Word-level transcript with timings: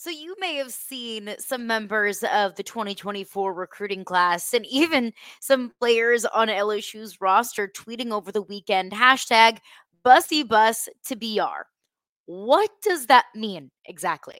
So 0.00 0.10
you 0.10 0.36
may 0.38 0.54
have 0.54 0.70
seen 0.70 1.34
some 1.40 1.66
members 1.66 2.22
of 2.22 2.54
the 2.54 2.62
2024 2.62 3.52
recruiting 3.52 4.04
class 4.04 4.54
and 4.54 4.64
even 4.66 5.12
some 5.40 5.72
players 5.80 6.24
on 6.24 6.46
LSU's 6.46 7.20
roster 7.20 7.66
tweeting 7.66 8.12
over 8.12 8.30
the 8.30 8.40
weekend 8.40 8.92
hashtag 8.92 9.58
Bussey 10.04 10.44
Bus 10.44 10.88
to 11.06 11.16
BR. 11.16 11.66
What 12.26 12.70
does 12.80 13.06
that 13.06 13.24
mean 13.34 13.72
exactly? 13.86 14.38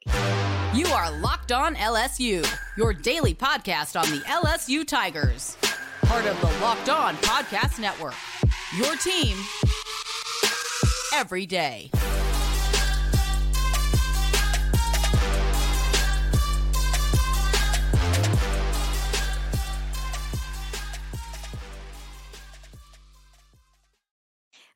You 0.75 0.87
are 0.87 1.11
Locked 1.19 1.51
On 1.51 1.75
LSU, 1.75 2.47
your 2.77 2.93
daily 2.93 3.35
podcast 3.35 4.01
on 4.01 4.09
the 4.17 4.23
LSU 4.27 4.87
Tigers. 4.87 5.57
Part 6.03 6.25
of 6.27 6.41
the 6.41 6.57
Locked 6.63 6.89
On 6.89 7.17
Podcast 7.17 7.81
Network. 7.81 8.15
Your 8.77 8.95
team 8.99 9.37
every 11.13 11.47
day. 11.47 11.91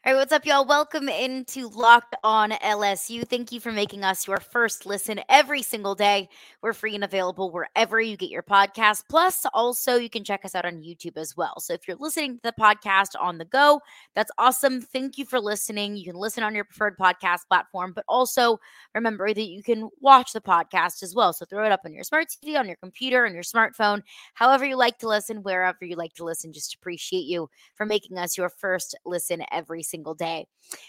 All 0.04 0.12
right, 0.12 0.18
what's 0.18 0.32
up, 0.32 0.44
y'all? 0.44 0.66
Welcome 0.66 1.08
into 1.08 1.68
Locked 1.68 2.16
On 2.24 2.50
LSU. 2.50 3.24
Thank 3.24 3.52
you 3.52 3.60
for 3.60 3.70
making 3.70 4.02
us 4.02 4.26
your 4.26 4.40
first 4.40 4.84
listen 4.84 5.20
every 5.28 5.62
single 5.62 5.94
day. 5.94 6.28
We're 6.60 6.72
free 6.72 6.96
and 6.96 7.04
available 7.04 7.52
wherever 7.52 8.00
you 8.00 8.16
get 8.16 8.28
your 8.28 8.42
podcast. 8.42 9.04
Plus, 9.08 9.46
also, 9.54 9.94
you 9.94 10.10
can 10.10 10.24
check 10.24 10.44
us 10.44 10.56
out 10.56 10.64
on 10.64 10.82
YouTube 10.82 11.16
as 11.16 11.36
well. 11.36 11.60
So 11.60 11.72
if 11.72 11.86
you're 11.86 11.96
listening 12.00 12.34
to 12.34 12.42
the 12.42 12.54
podcast 12.60 13.10
on 13.16 13.38
the 13.38 13.44
go, 13.44 13.80
that's 14.16 14.32
awesome. 14.38 14.80
Thank 14.80 15.18
you 15.18 15.24
for 15.24 15.38
listening. 15.38 15.96
You 15.96 16.06
can 16.06 16.16
listen 16.16 16.42
on 16.42 16.56
your 16.56 16.64
preferred 16.64 16.98
podcast 16.98 17.46
platform, 17.46 17.92
but 17.94 18.04
also 18.08 18.58
remember 18.96 19.32
that 19.32 19.40
you 19.40 19.62
can 19.62 19.88
watch 20.00 20.32
the 20.32 20.40
podcast 20.40 21.04
as 21.04 21.14
well. 21.14 21.32
So 21.32 21.44
throw 21.44 21.64
it 21.64 21.70
up 21.70 21.82
on 21.84 21.94
your 21.94 22.02
smart 22.02 22.26
TV, 22.26 22.58
on 22.58 22.66
your 22.66 22.76
computer, 22.82 23.24
on 23.24 23.34
your 23.34 23.44
smartphone, 23.44 24.02
however 24.34 24.64
you 24.64 24.74
like 24.74 24.98
to 24.98 25.06
listen, 25.08 25.44
wherever 25.44 25.84
you 25.84 25.94
like 25.94 26.14
to 26.14 26.24
listen. 26.24 26.52
Just 26.52 26.74
appreciate 26.74 27.26
you 27.26 27.48
for 27.76 27.86
making 27.86 28.18
us 28.18 28.36
your 28.36 28.48
first 28.48 28.96
listen 29.06 29.44
every 29.52 29.84
single 29.92 30.14
day. 30.14 30.46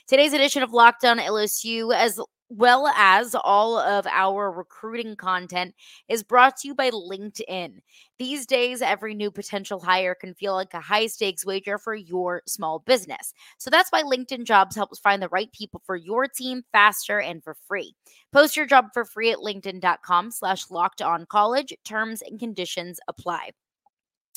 Today's 0.07 0.33
edition 0.33 0.63
of 0.63 0.71
Locked 0.71 1.03
On 1.03 1.19
LSU, 1.19 1.93
as 1.93 2.19
well 2.49 2.87
as 2.95 3.35
all 3.43 3.77
of 3.77 4.07
our 4.07 4.51
recruiting 4.51 5.15
content, 5.15 5.75
is 6.07 6.23
brought 6.23 6.55
to 6.57 6.67
you 6.67 6.75
by 6.75 6.89
LinkedIn. 6.91 7.79
These 8.17 8.45
days, 8.45 8.81
every 8.81 9.13
new 9.13 9.29
potential 9.29 9.79
hire 9.79 10.15
can 10.15 10.33
feel 10.35 10.53
like 10.53 10.73
a 10.73 10.79
high 10.79 11.07
stakes 11.07 11.45
wager 11.45 11.77
for 11.77 11.95
your 11.95 12.41
small 12.47 12.79
business. 12.79 13.33
So 13.57 13.69
that's 13.69 13.91
why 13.91 14.03
LinkedIn 14.03 14.45
Jobs 14.45 14.75
helps 14.75 14.99
find 14.99 15.21
the 15.21 15.29
right 15.29 15.51
people 15.51 15.81
for 15.85 15.95
your 15.95 16.27
team 16.27 16.63
faster 16.71 17.19
and 17.19 17.43
for 17.43 17.55
free. 17.67 17.93
Post 18.31 18.55
your 18.55 18.65
job 18.65 18.85
for 18.93 19.03
free 19.03 19.31
at 19.31 19.39
linkedin.com 19.39 20.31
slash 20.31 20.69
locked 20.69 21.01
on 21.01 21.25
college. 21.25 21.73
Terms 21.83 22.21
and 22.21 22.39
conditions 22.39 22.99
apply. 23.07 23.51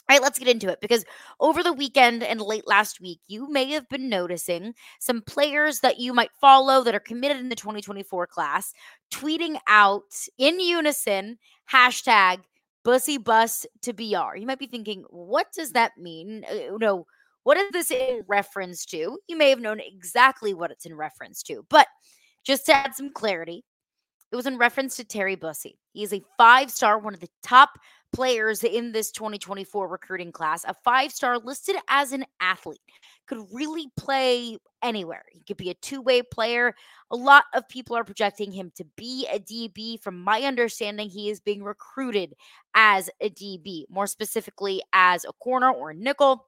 All 0.08 0.14
right, 0.14 0.22
let's 0.22 0.38
get 0.38 0.46
into 0.46 0.68
it 0.68 0.80
because 0.80 1.04
over 1.40 1.64
the 1.64 1.72
weekend 1.72 2.22
and 2.22 2.40
late 2.40 2.66
last 2.66 3.00
week, 3.00 3.18
you 3.26 3.50
may 3.50 3.70
have 3.70 3.88
been 3.88 4.08
noticing 4.08 4.74
some 5.00 5.20
players 5.20 5.80
that 5.80 5.98
you 5.98 6.12
might 6.14 6.30
follow 6.40 6.84
that 6.84 6.94
are 6.94 7.00
committed 7.00 7.38
in 7.38 7.48
the 7.48 7.56
2024 7.56 8.28
class 8.28 8.72
tweeting 9.12 9.58
out 9.68 10.14
in 10.38 10.60
unison 10.60 11.38
hashtag 11.72 12.38
Bussey 12.84 13.18
bus 13.18 13.66
to 13.82 13.92
BR. 13.92 14.36
You 14.36 14.46
might 14.46 14.60
be 14.60 14.68
thinking, 14.68 15.04
what 15.10 15.48
does 15.52 15.72
that 15.72 15.98
mean? 15.98 16.44
Uh, 16.48 16.54
you 16.54 16.78
know, 16.80 17.04
what 17.42 17.56
is 17.56 17.70
this 17.72 17.90
in 17.90 18.22
reference 18.28 18.86
to? 18.86 19.18
You 19.26 19.36
may 19.36 19.50
have 19.50 19.60
known 19.60 19.80
exactly 19.80 20.54
what 20.54 20.70
it's 20.70 20.86
in 20.86 20.94
reference 20.94 21.42
to, 21.44 21.66
but 21.68 21.88
just 22.44 22.66
to 22.66 22.74
add 22.74 22.94
some 22.94 23.12
clarity, 23.12 23.64
it 24.30 24.36
was 24.36 24.46
in 24.46 24.56
reference 24.56 24.94
to 24.96 25.04
Terry 25.04 25.34
Bussey. 25.34 25.78
He 25.92 26.04
is 26.04 26.12
a 26.12 26.22
five 26.38 26.70
star, 26.70 26.96
one 26.96 27.14
of 27.14 27.20
the 27.20 27.28
top 27.42 27.70
players 28.12 28.64
in 28.64 28.92
this 28.92 29.10
2024 29.12 29.88
recruiting 29.88 30.32
class, 30.32 30.64
a 30.64 30.74
five 30.84 31.12
star 31.12 31.38
listed 31.38 31.76
as 31.88 32.12
an 32.12 32.24
athlete, 32.40 32.80
could 33.26 33.44
really 33.52 33.88
play 33.96 34.56
anywhere. 34.82 35.24
He 35.32 35.42
could 35.44 35.56
be 35.56 35.70
a 35.70 35.74
two 35.74 36.00
way 36.00 36.22
player. 36.22 36.74
A 37.10 37.16
lot 37.16 37.44
of 37.54 37.68
people 37.68 37.96
are 37.96 38.04
projecting 38.04 38.52
him 38.52 38.72
to 38.76 38.84
be 38.96 39.26
a 39.32 39.38
DB. 39.38 40.00
From 40.02 40.22
my 40.22 40.42
understanding, 40.42 41.08
he 41.08 41.30
is 41.30 41.40
being 41.40 41.62
recruited 41.62 42.34
as 42.74 43.10
a 43.20 43.30
DB, 43.30 43.84
more 43.90 44.06
specifically 44.06 44.82
as 44.92 45.24
a 45.24 45.32
corner 45.42 45.70
or 45.70 45.90
a 45.90 45.94
nickel. 45.94 46.46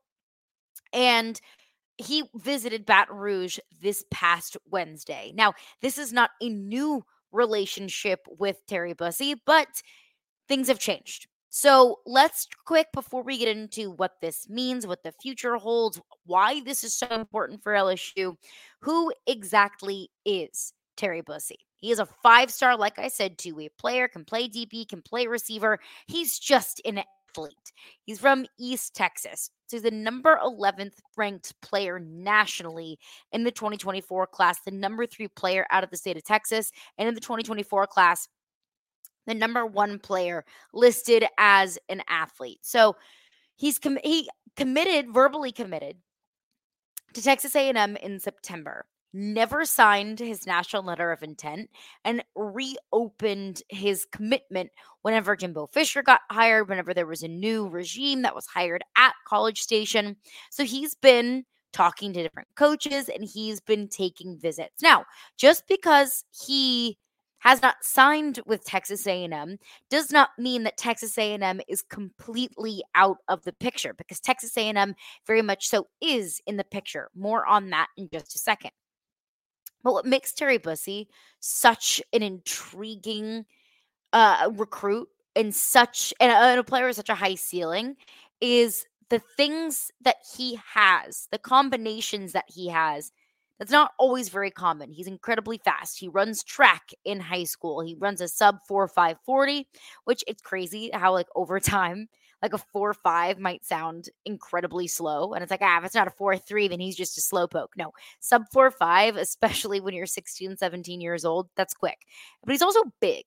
And 0.93 1.41
he 1.99 2.25
visited 2.37 2.87
Baton 2.87 3.16
Rouge 3.16 3.59
this 3.81 4.05
past 4.11 4.56
Wednesday. 4.71 5.32
Now, 5.34 5.55
this 5.82 5.99
is 5.99 6.12
not 6.12 6.31
a 6.41 6.49
new 6.49 7.05
relationship 7.32 8.21
with 8.38 8.65
Terry 8.66 8.94
Bussey, 8.94 9.34
but 9.44 9.69
things 10.49 10.69
have 10.69 10.78
changed. 10.78 11.27
So 11.50 12.00
let's 12.04 12.47
quick 12.66 12.88
before 12.92 13.22
we 13.22 13.38
get 13.38 13.56
into 13.56 13.91
what 13.91 14.20
this 14.20 14.48
means, 14.48 14.86
what 14.86 15.03
the 15.03 15.12
future 15.12 15.56
holds, 15.56 16.00
why 16.26 16.60
this 16.60 16.84
is 16.84 16.94
so 16.94 17.06
important 17.09 17.62
for 17.62 17.72
LSU. 17.72 18.36
Who 18.81 19.12
exactly 19.26 20.10
is 20.25 20.72
Terry 20.97 21.22
Bussey? 21.22 21.58
He 21.76 21.91
is 21.91 22.00
a 22.00 22.06
five 22.22 22.50
star, 22.50 22.76
like 22.76 22.98
I 22.98 23.08
said, 23.08 23.38
two 23.38 23.54
way 23.54 23.70
player, 23.78 24.08
can 24.08 24.25
play 24.25 24.48
DB, 24.48 24.88
can 24.88 25.00
play 25.00 25.26
receiver. 25.26 25.78
He's 26.06 26.38
just 26.38 26.82
an 26.84 27.03
athlete. 27.38 27.72
He's 28.04 28.19
from 28.19 28.47
East 28.58 28.94
Texas. 28.94 29.50
So 29.69 29.76
he's 29.76 29.82
the 29.82 29.91
number 29.91 30.38
11th 30.42 30.94
ranked 31.16 31.54
player 31.62 31.98
nationally 31.98 32.98
in 33.32 33.44
the 33.44 33.53
2024 33.53 34.26
class, 34.26 34.60
the 34.64 34.70
number 34.70 35.06
three 35.06 35.28
player 35.28 35.66
out 35.70 35.84
of 35.84 35.91
the 35.91 35.97
state 35.97 36.16
of 36.16 36.25
Texas. 36.25 36.72
And 36.98 37.08
in 37.08 37.14
the 37.14 37.20
2024 37.20 37.87
class, 37.87 38.28
the 39.28 39.34
number 39.34 39.66
one 39.66 39.99
player 39.99 40.44
listed 40.72 41.25
as 41.39 41.78
an 41.89 42.03
athlete. 42.09 42.61
So 42.62 42.97
he's 43.56 43.78
com- 43.78 43.99
he 44.03 44.28
committed, 44.56 45.12
verbally 45.12 45.53
committed 45.53 45.97
to 47.12 47.22
Texas 47.22 47.55
A&M 47.55 47.97
in 47.97 48.19
September. 48.19 48.87
Never 49.15 49.65
signed 49.65 50.19
his 50.19 50.47
national 50.47 50.83
letter 50.83 51.12
of 51.12 51.22
intent 51.22 51.71
and 52.05 52.22
reopened 52.34 53.62
his 53.69 54.06
commitment 54.12 54.71
whenever 55.03 55.34
Jimbo 55.34 55.69
Fisher 55.69 56.03
got 56.03 56.21
hired, 56.31 56.69
whenever 56.69 56.93
there 56.93 57.06
was 57.06 57.22
a 57.22 57.28
new 57.28 57.69
regime 57.69 58.22
that 58.22 58.34
was 58.34 58.47
hired 58.47 58.83
at 58.97 59.15
College 59.27 59.61
Station. 59.61 60.17
So 60.50 60.65
he's 60.65 60.94
been 60.94 61.44
talking 61.72 62.12
to 62.12 62.22
different 62.22 62.49
coaches 62.55 63.09
and 63.09 63.25
he's 63.25 63.61
been 63.61 63.88
taking 63.88 64.38
visits. 64.38 64.83
Now, 64.83 65.05
just 65.37 65.67
because 65.69 66.25
he 66.47 66.99
has 67.41 67.62
not 67.62 67.76
signed 67.82 68.41
with 68.47 68.65
Texas 68.65 69.06
A&M 69.06 69.59
does 69.91 70.10
not 70.10 70.31
mean 70.38 70.65
that 70.65 70.76
Texas 70.76 71.16
A&M 71.16 71.60
is 71.69 71.82
completely 71.82 72.82
out 72.94 73.19
of 73.28 73.44
the 73.44 73.53
picture 73.53 73.94
because 73.94 74.21
Texas 74.21 74.56
A&M 74.56 74.94
very 75.26 75.43
much 75.43 75.69
so 75.69 75.87
is 76.00 76.41
in 76.47 76.56
the 76.56 76.65
picture. 76.65 77.10
More 77.15 77.47
on 77.47 77.71
that 77.71 77.88
in 77.97 78.09
just 78.12 78.34
a 78.34 78.38
second. 78.38 78.71
But 79.84 79.93
what 79.93 80.06
makes 80.06 80.32
Terry 80.32 80.59
Bussey 80.59 81.09
such 81.41 82.03
an 82.12 82.22
intriguing 82.22 83.47
uh, 84.12 84.50
recruit 84.55 85.09
and 85.37 85.55
such 85.55 86.12
and 86.20 86.32
a, 86.32 86.34
and 86.34 86.60
a 86.60 86.65
player 86.65 86.87
with 86.87 86.97
such 86.97 87.09
a 87.09 87.15
high 87.15 87.37
ceiling 87.37 87.97
is 88.41 88.84
the 89.10 89.20
things 89.37 89.91
that 90.03 90.16
he 90.37 90.59
has, 90.75 91.28
the 91.31 91.38
combinations 91.38 92.32
that 92.32 92.44
he 92.49 92.69
has 92.69 93.12
that's 93.58 93.70
not 93.72 93.92
always 93.98 94.28
very 94.28 94.50
common. 94.50 94.92
He's 94.92 95.06
incredibly 95.06 95.58
fast. 95.64 95.98
He 95.98 96.08
runs 96.08 96.44
track 96.44 96.91
in 97.04 97.20
high 97.20 97.44
school. 97.44 97.80
He 97.80 97.96
runs 97.98 98.20
a 98.20 98.28
sub 98.28 98.58
4 98.69 98.88
5 98.88 99.16
40, 99.24 99.66
which 100.04 100.22
it's 100.26 100.42
crazy 100.42 100.91
how, 100.92 101.12
like, 101.12 101.26
over 101.34 101.58
time, 101.60 102.08
like 102.42 102.52
a 102.52 102.58
4 102.58 102.94
5 102.94 103.38
might 103.38 103.64
sound 103.64 104.08
incredibly 104.24 104.86
slow. 104.86 105.32
And 105.34 105.42
it's 105.42 105.50
like, 105.50 105.62
ah, 105.62 105.78
if 105.78 105.84
it's 105.84 105.94
not 105.94 106.06
a 106.06 106.12
4 106.12 106.36
3, 106.36 106.69
then 106.69 106.80
he's 106.80 106.96
just 106.96 107.19
a 107.19 107.20
slowpoke. 107.20 107.69
No, 107.76 107.92
sub 108.20 108.44
4 108.52 108.70
5, 108.70 109.16
especially 109.16 109.80
when 109.80 109.94
you're 109.94 110.06
16, 110.06 110.56
17 110.56 111.00
years 111.00 111.25
old, 111.25 111.48
that's 111.56 111.75
quick. 111.75 111.98
But 112.44 112.52
he's 112.52 112.62
also 112.62 112.82
big, 113.00 113.25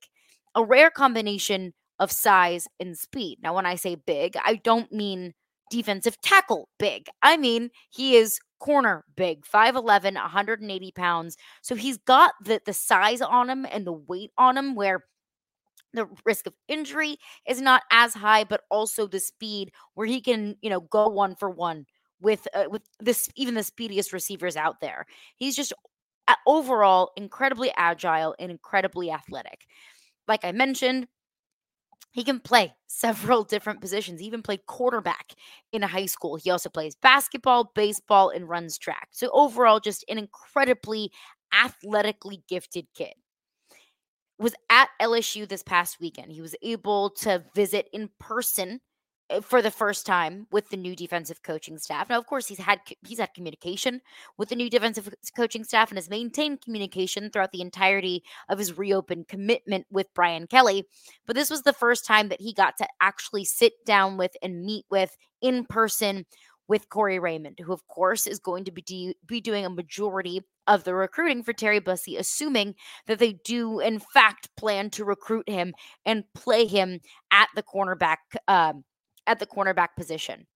a 0.55 0.63
rare 0.63 0.89
combination 0.89 1.73
of 1.99 2.11
size 2.11 2.67
and 2.79 2.97
speed. 2.97 3.39
Now, 3.43 3.55
when 3.55 3.65
I 3.65 3.75
say 3.75 3.95
big, 3.95 4.35
I 4.43 4.55
don't 4.55 4.91
mean 4.91 5.33
defensive 5.71 6.21
tackle 6.21 6.69
big. 6.77 7.07
I 7.23 7.37
mean, 7.37 7.71
he 7.89 8.15
is 8.15 8.39
corner 8.59 9.03
big 9.15 9.43
5'11 9.43 10.13
180 10.13 10.91
pounds. 10.91 11.37
So 11.63 11.73
he's 11.73 11.97
got 11.97 12.33
the 12.43 12.61
the 12.63 12.73
size 12.73 13.21
on 13.21 13.49
him 13.49 13.65
and 13.65 13.87
the 13.87 13.93
weight 13.93 14.31
on 14.37 14.57
him 14.57 14.75
where 14.75 15.05
the 15.93 16.07
risk 16.25 16.45
of 16.45 16.53
injury 16.67 17.17
is 17.47 17.59
not 17.59 17.81
as 17.91 18.13
high 18.13 18.43
but 18.43 18.61
also 18.69 19.07
the 19.07 19.19
speed 19.19 19.71
where 19.95 20.07
he 20.07 20.21
can 20.21 20.55
you 20.61 20.69
know 20.69 20.79
go 20.79 21.07
one 21.07 21.35
for 21.35 21.49
one 21.49 21.85
with 22.21 22.47
uh, 22.53 22.65
with 22.69 22.83
this 22.99 23.27
even 23.35 23.55
the 23.55 23.63
speediest 23.63 24.13
receivers 24.13 24.55
out 24.55 24.79
there. 24.79 25.05
He's 25.37 25.55
just 25.55 25.73
overall 26.45 27.11
incredibly 27.17 27.71
agile 27.75 28.35
and 28.39 28.51
incredibly 28.51 29.09
athletic. 29.11 29.65
Like 30.27 30.45
i 30.45 30.51
mentioned 30.51 31.07
he 32.11 32.23
can 32.23 32.39
play 32.39 32.73
several 32.87 33.43
different 33.45 33.81
positions. 33.81 34.19
He 34.19 34.27
even 34.27 34.41
played 34.43 34.65
quarterback 34.65 35.33
in 35.71 35.81
high 35.81 36.05
school. 36.05 36.35
He 36.35 36.49
also 36.51 36.69
plays 36.69 36.95
basketball, 36.95 37.71
baseball, 37.75 38.29
and 38.29 38.47
runs 38.49 38.77
track. 38.77 39.09
So, 39.11 39.29
overall, 39.33 39.79
just 39.79 40.05
an 40.09 40.17
incredibly 40.17 41.11
athletically 41.53 42.43
gifted 42.47 42.87
kid. 42.95 43.13
was 44.39 44.55
at 44.69 44.89
LSU 44.99 45.47
this 45.47 45.63
past 45.63 45.99
weekend. 45.99 46.31
He 46.31 46.41
was 46.41 46.55
able 46.61 47.11
to 47.11 47.43
visit 47.53 47.87
in 47.93 48.09
person 48.19 48.81
for 49.41 49.61
the 49.61 49.71
first 49.71 50.05
time 50.05 50.47
with 50.51 50.69
the 50.69 50.77
new 50.77 50.95
defensive 50.95 51.43
coaching 51.43 51.77
staff. 51.77 52.09
Now, 52.09 52.17
of 52.17 52.25
course, 52.25 52.47
he's 52.47 52.59
had 52.59 52.79
he's 53.05 53.19
had 53.19 53.33
communication 53.33 54.01
with 54.37 54.49
the 54.49 54.55
new 54.55 54.69
defensive 54.69 55.13
coaching 55.35 55.63
staff 55.63 55.89
and 55.89 55.97
has 55.97 56.09
maintained 56.09 56.61
communication 56.61 57.29
throughout 57.29 57.51
the 57.51 57.61
entirety 57.61 58.23
of 58.49 58.59
his 58.59 58.77
reopened 58.77 59.27
commitment 59.27 59.85
with 59.91 60.13
Brian 60.13 60.47
Kelly. 60.47 60.85
But 61.25 61.35
this 61.35 61.49
was 61.49 61.61
the 61.61 61.73
first 61.73 62.05
time 62.05 62.29
that 62.29 62.41
he 62.41 62.53
got 62.53 62.77
to 62.77 62.87
actually 62.99 63.45
sit 63.45 63.73
down 63.85 64.17
with 64.17 64.35
and 64.41 64.65
meet 64.65 64.85
with 64.89 65.15
in 65.41 65.65
person 65.65 66.25
with 66.67 66.89
Corey 66.89 67.19
Raymond, 67.19 67.59
who, 67.59 67.73
of 67.73 67.85
course, 67.87 68.25
is 68.25 68.39
going 68.39 68.63
to 68.63 68.71
be, 68.71 69.13
be 69.25 69.41
doing 69.41 69.65
a 69.65 69.69
majority 69.69 70.41
of 70.67 70.85
the 70.85 70.93
recruiting 70.93 71.43
for 71.43 71.51
Terry 71.51 71.79
Bussey, 71.79 72.15
assuming 72.15 72.75
that 73.07 73.19
they 73.19 73.33
do, 73.43 73.81
in 73.81 73.99
fact, 73.99 74.47
plan 74.55 74.89
to 74.91 75.03
recruit 75.03 75.49
him 75.49 75.73
and 76.05 76.23
play 76.33 76.65
him 76.65 77.01
at 77.29 77.49
the 77.55 77.63
cornerback 77.63 78.17
um, 78.47 78.85
at 79.27 79.39
the 79.39 79.45
cornerback 79.45 79.89
position. 79.95 80.47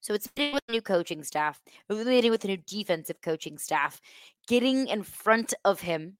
So 0.00 0.14
it's 0.14 0.28
meeting 0.36 0.54
with 0.54 0.62
new 0.68 0.82
coaching 0.82 1.22
staff, 1.22 1.60
meeting 1.88 2.30
with 2.30 2.40
the 2.40 2.48
new 2.48 2.56
defensive 2.56 3.20
coaching 3.22 3.56
staff, 3.56 4.00
getting 4.48 4.88
in 4.88 5.04
front 5.04 5.54
of 5.64 5.80
him 5.80 6.18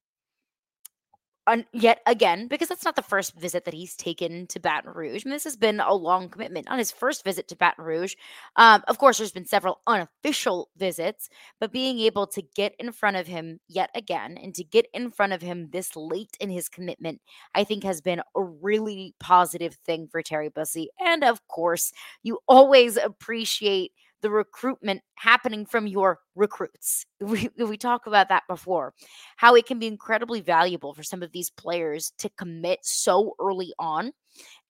un- 1.47 1.67
yet 1.73 2.01
again, 2.07 2.49
because 2.49 2.69
that's 2.69 2.85
not 2.85 2.97
the 2.97 3.03
first 3.03 3.35
visit 3.35 3.65
that 3.65 3.75
he's 3.75 3.97
taken 3.97 4.47
to 4.49 4.61
Baton 4.61 4.93
Rouge. 4.93 5.25
And 5.25 5.33
this 5.33 5.45
has 5.45 5.57
been 5.57 5.81
a 5.81 5.95
long 5.95 6.29
commitment. 6.29 6.69
On 6.69 6.79
his 6.79 6.91
first 6.91 7.25
visit 7.25 7.49
to 7.49 7.57
Baton 7.57 7.85
Rouge, 7.85 8.15
um, 8.57 8.83
of 8.89 8.99
course, 8.99 9.19
there's 9.19 9.33
been 9.33 9.47
several 9.47 9.81
unofficial 9.87 10.71
visits, 10.77 11.29
but 11.61 11.73
being 11.73 11.99
able 12.01 12.27
to 12.29 12.43
get 12.55 12.75
in 12.79 12.93
front 12.93 13.17
of 13.17 13.27
him 13.27 13.61
yet 13.69 13.91
again 13.95 14.39
and 14.43 14.55
to 14.55 14.65
get 14.65 14.87
in 14.93 15.11
front 15.11 15.33
of 15.33 15.43
him 15.43 15.69
this 15.71 15.97
late 15.97 16.37
in 16.41 16.51
his 16.51 16.69
commitment, 16.69 17.21
I 17.55 17.65
think 17.65 17.85
has 17.85 18.01
been 18.01 18.21
a 18.37 18.43
really 18.43 19.15
positive 19.21 19.75
thing 19.85 20.09
for 20.11 20.23
Terry 20.23 20.49
Bussey. 20.49 20.89
And 21.01 21.25
of 21.25 21.47
course, 21.49 21.93
you 22.23 22.39
always 22.47 22.97
appreciate 22.97 23.93
the 24.23 24.31
recruitment 24.31 25.03
happening 25.17 25.67
from 25.67 25.87
your 25.87 26.21
recruits. 26.35 27.07
We, 27.21 27.49
we 27.57 27.77
talk 27.77 28.07
about 28.07 28.29
that 28.31 28.43
before, 28.49 28.95
how 29.37 29.55
it 29.55 29.67
can 29.67 29.79
be 29.79 29.87
incredibly 29.87 30.41
valuable 30.41 30.93
for 30.93 31.03
some 31.03 31.23
of 31.23 31.33
these 31.33 31.51
players 31.51 32.13
to 32.19 32.29
commit 32.31 32.81
so 32.83 33.35
early 33.41 33.73
on 33.79 34.13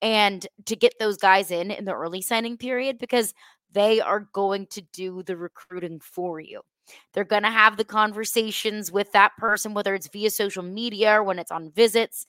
and 0.01 0.47
to 0.67 0.77
get 0.77 0.99
those 0.99 1.17
guys 1.17 1.51
in 1.51 1.71
in 1.71 1.85
the 1.85 1.95
early 1.95 2.23
signing 2.23 2.57
period 2.57 2.99
because 2.99 3.33
they 3.73 4.01
are 4.01 4.29
going 4.33 4.67
to 4.67 4.83
do 4.93 5.23
the 5.23 5.37
recruiting 5.37 5.99
for 6.01 6.41
you. 6.41 6.61
They're 7.15 7.25
going 7.25 7.45
to 7.45 7.51
have 7.51 7.77
the 7.77 7.85
conversations 7.85 8.93
with 8.93 9.13
that 9.13 9.33
person, 9.39 9.75
whether 9.75 9.95
it's 9.95 10.09
via 10.09 10.31
social 10.31 10.63
media 10.63 11.19
or 11.19 11.23
when 11.23 11.39
it's 11.39 11.53
on 11.53 11.71
visits. 11.71 12.27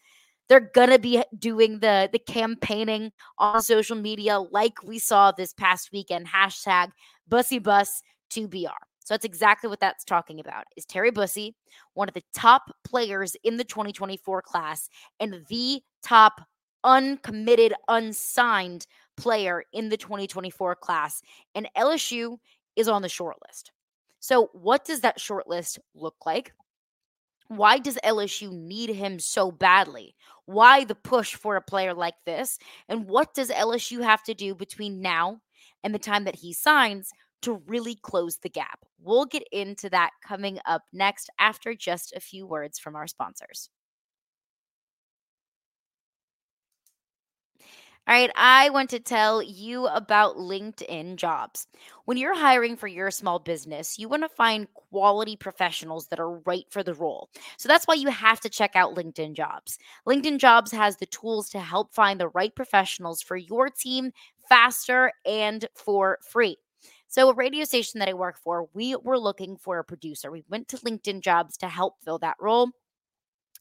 They're 0.49 0.71
gonna 0.73 0.99
be 0.99 1.23
doing 1.39 1.79
the 1.79 2.09
the 2.11 2.19
campaigning 2.19 3.11
on 3.37 3.61
social 3.61 3.95
media, 3.95 4.39
like 4.39 4.83
we 4.83 4.99
saw 4.99 5.31
this 5.31 5.53
past 5.53 5.91
weekend. 5.93 6.27
Hashtag 6.27 6.91
Bussey 7.27 7.59
Bus 7.59 8.01
to 8.31 8.47
BR. 8.47 8.67
So 9.05 9.13
that's 9.13 9.25
exactly 9.25 9.69
what 9.69 9.79
that's 9.79 10.03
talking 10.03 10.39
about. 10.39 10.63
Is 10.77 10.85
Terry 10.85 11.11
Bussey 11.11 11.55
one 11.93 12.07
of 12.07 12.13
the 12.13 12.23
top 12.33 12.71
players 12.85 13.35
in 13.43 13.57
the 13.57 13.63
2024 13.63 14.41
class 14.41 14.89
and 15.19 15.45
the 15.47 15.81
top 16.01 16.41
uncommitted, 16.83 17.73
unsigned 17.87 18.87
player 19.17 19.63
in 19.73 19.89
the 19.89 19.97
2024 19.97 20.75
class? 20.75 21.21
And 21.53 21.69
LSU 21.77 22.37
is 22.75 22.87
on 22.87 23.01
the 23.01 23.09
short 23.09 23.37
list. 23.47 23.71
So, 24.19 24.49
what 24.53 24.85
does 24.85 25.01
that 25.01 25.19
short 25.19 25.49
list 25.49 25.79
look 25.93 26.15
like? 26.25 26.53
Why 27.49 27.77
does 27.77 27.97
LSU 28.05 28.51
need 28.51 28.89
him 28.89 29.19
so 29.19 29.51
badly? 29.51 30.15
Why 30.45 30.85
the 30.85 30.95
push 30.95 31.35
for 31.35 31.57
a 31.57 31.61
player 31.61 31.93
like 31.93 32.15
this? 32.25 32.57
And 32.87 33.05
what 33.05 33.33
does 33.33 33.49
LSU 33.49 34.01
have 34.01 34.23
to 34.23 34.33
do 34.33 34.55
between 34.55 35.01
now 35.01 35.41
and 35.83 35.93
the 35.93 35.99
time 35.99 36.23
that 36.25 36.35
he 36.37 36.53
signs 36.53 37.09
to 37.43 37.61
really 37.67 37.95
close 37.95 38.37
the 38.37 38.49
gap? 38.49 38.79
We'll 38.99 39.25
get 39.25 39.43
into 39.51 39.89
that 39.91 40.11
coming 40.25 40.59
up 40.65 40.83
next 40.93 41.29
after 41.39 41.73
just 41.75 42.13
a 42.15 42.19
few 42.19 42.45
words 42.47 42.79
from 42.79 42.95
our 42.95 43.07
sponsors. 43.07 43.69
All 48.05 48.13
right, 48.13 48.31
I 48.35 48.69
want 48.69 48.89
to 48.89 48.99
tell 48.99 49.41
you 49.41 49.87
about 49.87 50.35
LinkedIn 50.35 51.15
jobs. 51.15 51.67
When 52.03 52.17
you're 52.17 52.35
hiring 52.37 52.75
for 52.75 52.87
your 52.87 53.09
small 53.11 53.39
business, 53.39 53.97
you 53.97 54.09
want 54.09 54.23
to 54.23 54.29
find 54.29 54.67
quality 54.73 55.37
professionals 55.37 56.07
that 56.07 56.19
are 56.19 56.37
right 56.39 56.65
for 56.69 56.83
the 56.83 56.93
role. 56.93 57.29
So 57.57 57.69
that's 57.69 57.85
why 57.85 57.93
you 57.93 58.09
have 58.09 58.41
to 58.41 58.49
check 58.49 58.75
out 58.75 58.95
LinkedIn 58.95 59.33
jobs. 59.35 59.77
LinkedIn 60.05 60.37
jobs 60.39 60.71
has 60.73 60.97
the 60.97 61.05
tools 61.05 61.49
to 61.51 61.59
help 61.61 61.93
find 61.93 62.19
the 62.19 62.27
right 62.27 62.53
professionals 62.53 63.21
for 63.21 63.37
your 63.37 63.69
team 63.69 64.11
faster 64.49 65.13
and 65.25 65.65
for 65.73 66.19
free. 66.29 66.57
So, 67.07 67.29
a 67.29 67.33
radio 67.33 67.63
station 67.63 67.99
that 67.99 68.09
I 68.09 68.13
work 68.13 68.37
for, 68.37 68.67
we 68.73 68.95
were 68.97 69.19
looking 69.19 69.55
for 69.55 69.77
a 69.79 69.83
producer. 69.83 70.29
We 70.31 70.43
went 70.49 70.67
to 70.69 70.77
LinkedIn 70.77 71.21
jobs 71.21 71.55
to 71.57 71.69
help 71.69 71.95
fill 72.03 72.17
that 72.19 72.37
role 72.39 72.69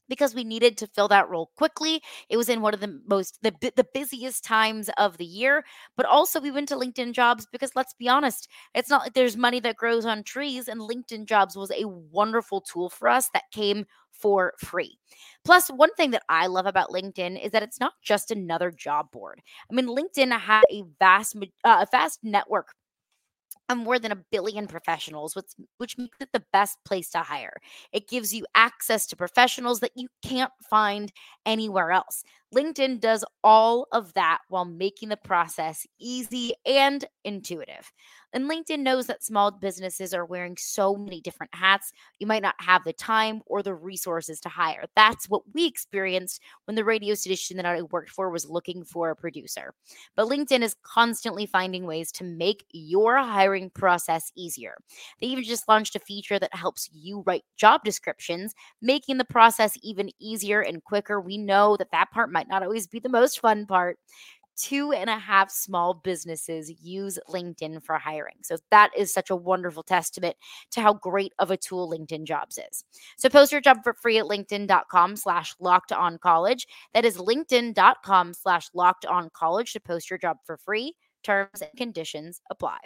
because 0.09 0.35
we 0.35 0.43
needed 0.43 0.77
to 0.77 0.87
fill 0.87 1.07
that 1.09 1.29
role 1.29 1.51
quickly. 1.57 2.01
It 2.29 2.37
was 2.37 2.49
in 2.49 2.61
one 2.61 2.73
of 2.73 2.79
the 2.79 2.99
most 3.07 3.39
the 3.41 3.53
the 3.75 3.87
busiest 3.93 4.43
times 4.43 4.89
of 4.97 5.17
the 5.17 5.25
year, 5.25 5.63
but 5.97 6.05
also 6.05 6.39
we 6.39 6.51
went 6.51 6.67
to 6.69 6.75
LinkedIn 6.75 7.13
Jobs 7.13 7.47
because 7.51 7.71
let's 7.75 7.93
be 7.93 8.07
honest, 8.09 8.47
it's 8.75 8.89
not 8.89 9.01
like 9.01 9.13
there's 9.13 9.37
money 9.37 9.59
that 9.61 9.77
grows 9.77 10.05
on 10.05 10.23
trees 10.23 10.67
and 10.67 10.81
LinkedIn 10.81 11.25
Jobs 11.25 11.55
was 11.55 11.71
a 11.71 11.87
wonderful 11.87 12.61
tool 12.61 12.89
for 12.89 13.07
us 13.07 13.29
that 13.33 13.43
came 13.51 13.85
for 14.11 14.53
free. 14.59 14.97
Plus, 15.43 15.67
one 15.69 15.93
thing 15.95 16.11
that 16.11 16.23
I 16.29 16.47
love 16.47 16.65
about 16.65 16.89
LinkedIn 16.89 17.43
is 17.43 17.51
that 17.51 17.63
it's 17.63 17.79
not 17.79 17.93
just 18.01 18.31
another 18.31 18.71
job 18.71 19.11
board. 19.11 19.41
I 19.69 19.73
mean, 19.73 19.87
LinkedIn 19.87 20.37
has 20.37 20.63
a 20.71 20.83
vast 20.99 21.35
uh, 21.63 21.85
a 21.85 21.87
vast 21.91 22.19
network 22.23 22.73
of 23.69 23.77
more 23.77 23.97
than 23.99 24.11
a 24.11 24.23
billion 24.31 24.67
professionals, 24.67 25.35
which, 25.35 25.47
which 25.77 25.97
makes 25.97 26.17
it 26.19 26.29
the 26.33 26.43
best 26.51 26.77
place 26.85 27.09
to 27.11 27.19
hire. 27.19 27.57
It 27.91 28.07
gives 28.09 28.33
you 28.33 28.45
access 28.55 29.05
to 29.07 29.15
professionals 29.15 29.79
that 29.79 29.91
you 29.95 30.07
can't 30.23 30.51
find 30.69 31.11
anywhere 31.45 31.91
else. 31.91 32.23
LinkedIn 32.53 32.99
does 32.99 33.25
all 33.43 33.87
of 33.91 34.13
that 34.13 34.39
while 34.49 34.65
making 34.65 35.09
the 35.09 35.17
process 35.17 35.85
easy 35.99 36.53
and 36.65 37.05
intuitive. 37.23 37.91
And 38.33 38.49
LinkedIn 38.49 38.79
knows 38.79 39.05
that 39.07 39.23
small 39.23 39.51
businesses 39.51 40.11
are 40.13 40.25
wearing 40.25 40.57
so 40.57 40.95
many 40.95 41.21
different 41.21 41.53
hats. 41.53 41.93
You 42.19 42.25
might 42.25 42.41
not 42.41 42.55
have 42.57 42.83
the 42.83 42.93
time 42.93 43.41
or 43.45 43.61
the 43.61 43.75
resources 43.75 44.39
to 44.41 44.49
hire. 44.49 44.85
That's 44.95 45.29
what 45.29 45.43
we 45.53 45.67
experienced 45.67 46.41
when 46.65 46.75
the 46.75 46.83
radio 46.83 47.13
station 47.13 47.57
that 47.57 47.65
I 47.67 47.83
worked 47.83 48.09
for 48.09 48.31
was 48.31 48.49
looking 48.49 48.83
for 48.83 49.11
a 49.11 49.15
producer. 49.15 49.75
But 50.15 50.29
LinkedIn 50.29 50.63
is 50.63 50.75
constantly 50.81 51.45
finding 51.45 51.85
ways 51.85 52.11
to 52.13 52.23
make 52.23 52.65
your 52.71 53.17
hiring 53.17 53.69
process 53.69 54.31
easier. 54.35 54.75
They 55.21 55.27
even 55.27 55.43
just 55.43 55.67
launched 55.67 55.95
a 55.95 55.99
feature 55.99 56.39
that 56.39 56.55
helps 56.55 56.89
you 56.91 57.23
write 57.27 57.43
job 57.55 57.83
descriptions, 57.83 58.55
making 58.81 59.19
the 59.19 59.25
process 59.25 59.77
even 59.83 60.09
easier 60.19 60.61
and 60.61 60.83
quicker. 60.83 61.21
We 61.21 61.37
know 61.37 61.77
that 61.77 61.91
that 61.91 62.09
part 62.11 62.31
might 62.31 62.42
not 62.47 62.63
always 62.63 62.87
be 62.87 62.99
the 62.99 63.09
most 63.09 63.39
fun 63.39 63.65
part 63.65 63.97
two 64.55 64.91
and 64.91 65.09
a 65.09 65.17
half 65.17 65.49
small 65.49 65.93
businesses 65.93 66.71
use 66.81 67.19
LinkedIn 67.29 67.83
for 67.83 67.97
hiring. 67.97 68.35
So 68.43 68.57
that 68.71 68.91
is 68.97 69.13
such 69.13 69.29
a 69.29 69.35
wonderful 69.35 69.83
testament 69.83 70.35
to 70.71 70.81
how 70.81 70.93
great 70.93 71.33
of 71.39 71.51
a 71.51 71.57
tool 71.57 71.89
LinkedIn 71.89 72.25
Jobs 72.25 72.57
is. 72.57 72.83
So 73.17 73.29
post 73.29 73.51
your 73.51 73.61
job 73.61 73.83
for 73.83 73.93
free 73.93 74.17
at 74.17 74.25
LinkedIn.com 74.25 75.15
slash 75.15 75.55
locked 75.59 75.91
on 75.91 76.17
college. 76.17 76.67
That 76.93 77.05
is 77.05 77.17
LinkedIn.com 77.17 78.33
slash 78.33 78.69
locked 78.73 79.05
on 79.05 79.29
college 79.33 79.73
to 79.73 79.79
post 79.79 80.09
your 80.09 80.19
job 80.19 80.37
for 80.45 80.57
free. 80.57 80.93
Terms 81.23 81.61
and 81.61 81.71
conditions 81.77 82.41
apply. 82.51 82.77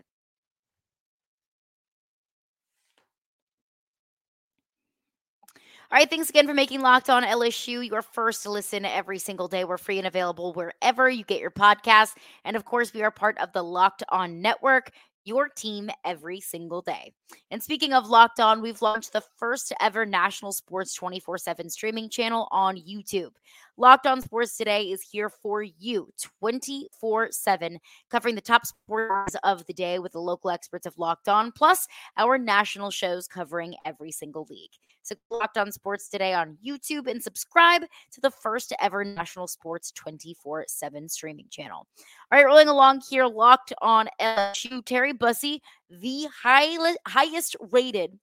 All 5.89 5.97
right, 5.97 6.09
thanks 6.09 6.29
again 6.29 6.45
for 6.45 6.53
making 6.53 6.81
Locked 6.81 7.09
On 7.09 7.23
LSU 7.23 7.87
your 7.87 8.01
first 8.01 8.45
listen 8.45 8.83
every 8.83 9.19
single 9.19 9.47
day. 9.47 9.63
We're 9.63 9.77
free 9.77 9.99
and 9.99 10.05
available 10.05 10.51
wherever 10.51 11.09
you 11.09 11.23
get 11.23 11.39
your 11.39 11.49
podcast. 11.49 12.09
And 12.43 12.57
of 12.57 12.65
course, 12.65 12.93
we 12.93 13.03
are 13.03 13.11
part 13.11 13.37
of 13.37 13.53
the 13.53 13.63
Locked 13.63 14.03
On 14.09 14.41
Network, 14.41 14.91
your 15.23 15.47
team 15.47 15.89
every 16.03 16.41
single 16.41 16.81
day. 16.81 17.13
And 17.51 17.63
speaking 17.63 17.93
of 17.93 18.09
Locked 18.09 18.41
On, 18.41 18.61
we've 18.61 18.81
launched 18.81 19.13
the 19.13 19.23
first 19.37 19.71
ever 19.79 20.05
national 20.05 20.51
sports 20.51 20.93
24 20.93 21.37
7 21.37 21.69
streaming 21.69 22.09
channel 22.09 22.49
on 22.51 22.75
YouTube. 22.75 23.31
Locked 23.79 24.07
On 24.07 24.23
Sports 24.23 24.57
Today 24.57 24.85
is 24.85 25.03
here 25.03 25.29
for 25.29 25.61
you 25.61 26.11
24 26.41 27.31
7, 27.31 27.77
covering 28.09 28.33
the 28.33 28.41
top 28.41 28.65
sports 28.65 29.35
of 29.43 29.63
the 29.67 29.73
day 29.73 29.99
with 29.99 30.13
the 30.13 30.19
local 30.19 30.49
experts 30.49 30.87
of 30.87 30.97
Locked 30.97 31.29
On, 31.29 31.51
plus 31.51 31.87
our 32.17 32.39
national 32.39 32.89
shows 32.89 33.27
covering 33.27 33.75
every 33.85 34.11
single 34.11 34.47
league. 34.49 34.71
So, 35.03 35.13
Locked 35.29 35.59
On 35.59 35.71
Sports 35.71 36.09
Today 36.09 36.33
on 36.33 36.57
YouTube 36.65 37.05
and 37.05 37.21
subscribe 37.21 37.83
to 38.13 38.21
the 38.21 38.31
first 38.31 38.73
ever 38.81 39.05
national 39.05 39.45
sports 39.45 39.91
24 39.91 40.65
7 40.67 41.07
streaming 41.07 41.45
channel. 41.51 41.85
All 42.31 42.39
right, 42.39 42.45
rolling 42.47 42.69
along 42.69 43.03
here, 43.07 43.27
Locked 43.27 43.73
On 43.83 44.09
LSU, 44.19 44.83
Terry 44.85 45.13
Bussey, 45.13 45.61
the 45.91 46.27
high, 46.41 46.95
highest 47.05 47.55
rated 47.69 48.17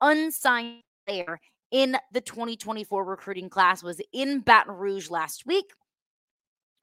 unsigned 0.00 0.80
player 1.06 1.38
in 1.70 1.96
the 2.12 2.20
2024 2.20 3.04
recruiting 3.04 3.48
class 3.48 3.82
was 3.82 4.00
in 4.12 4.40
Baton 4.40 4.74
Rouge 4.74 5.10
last 5.10 5.46
week. 5.46 5.72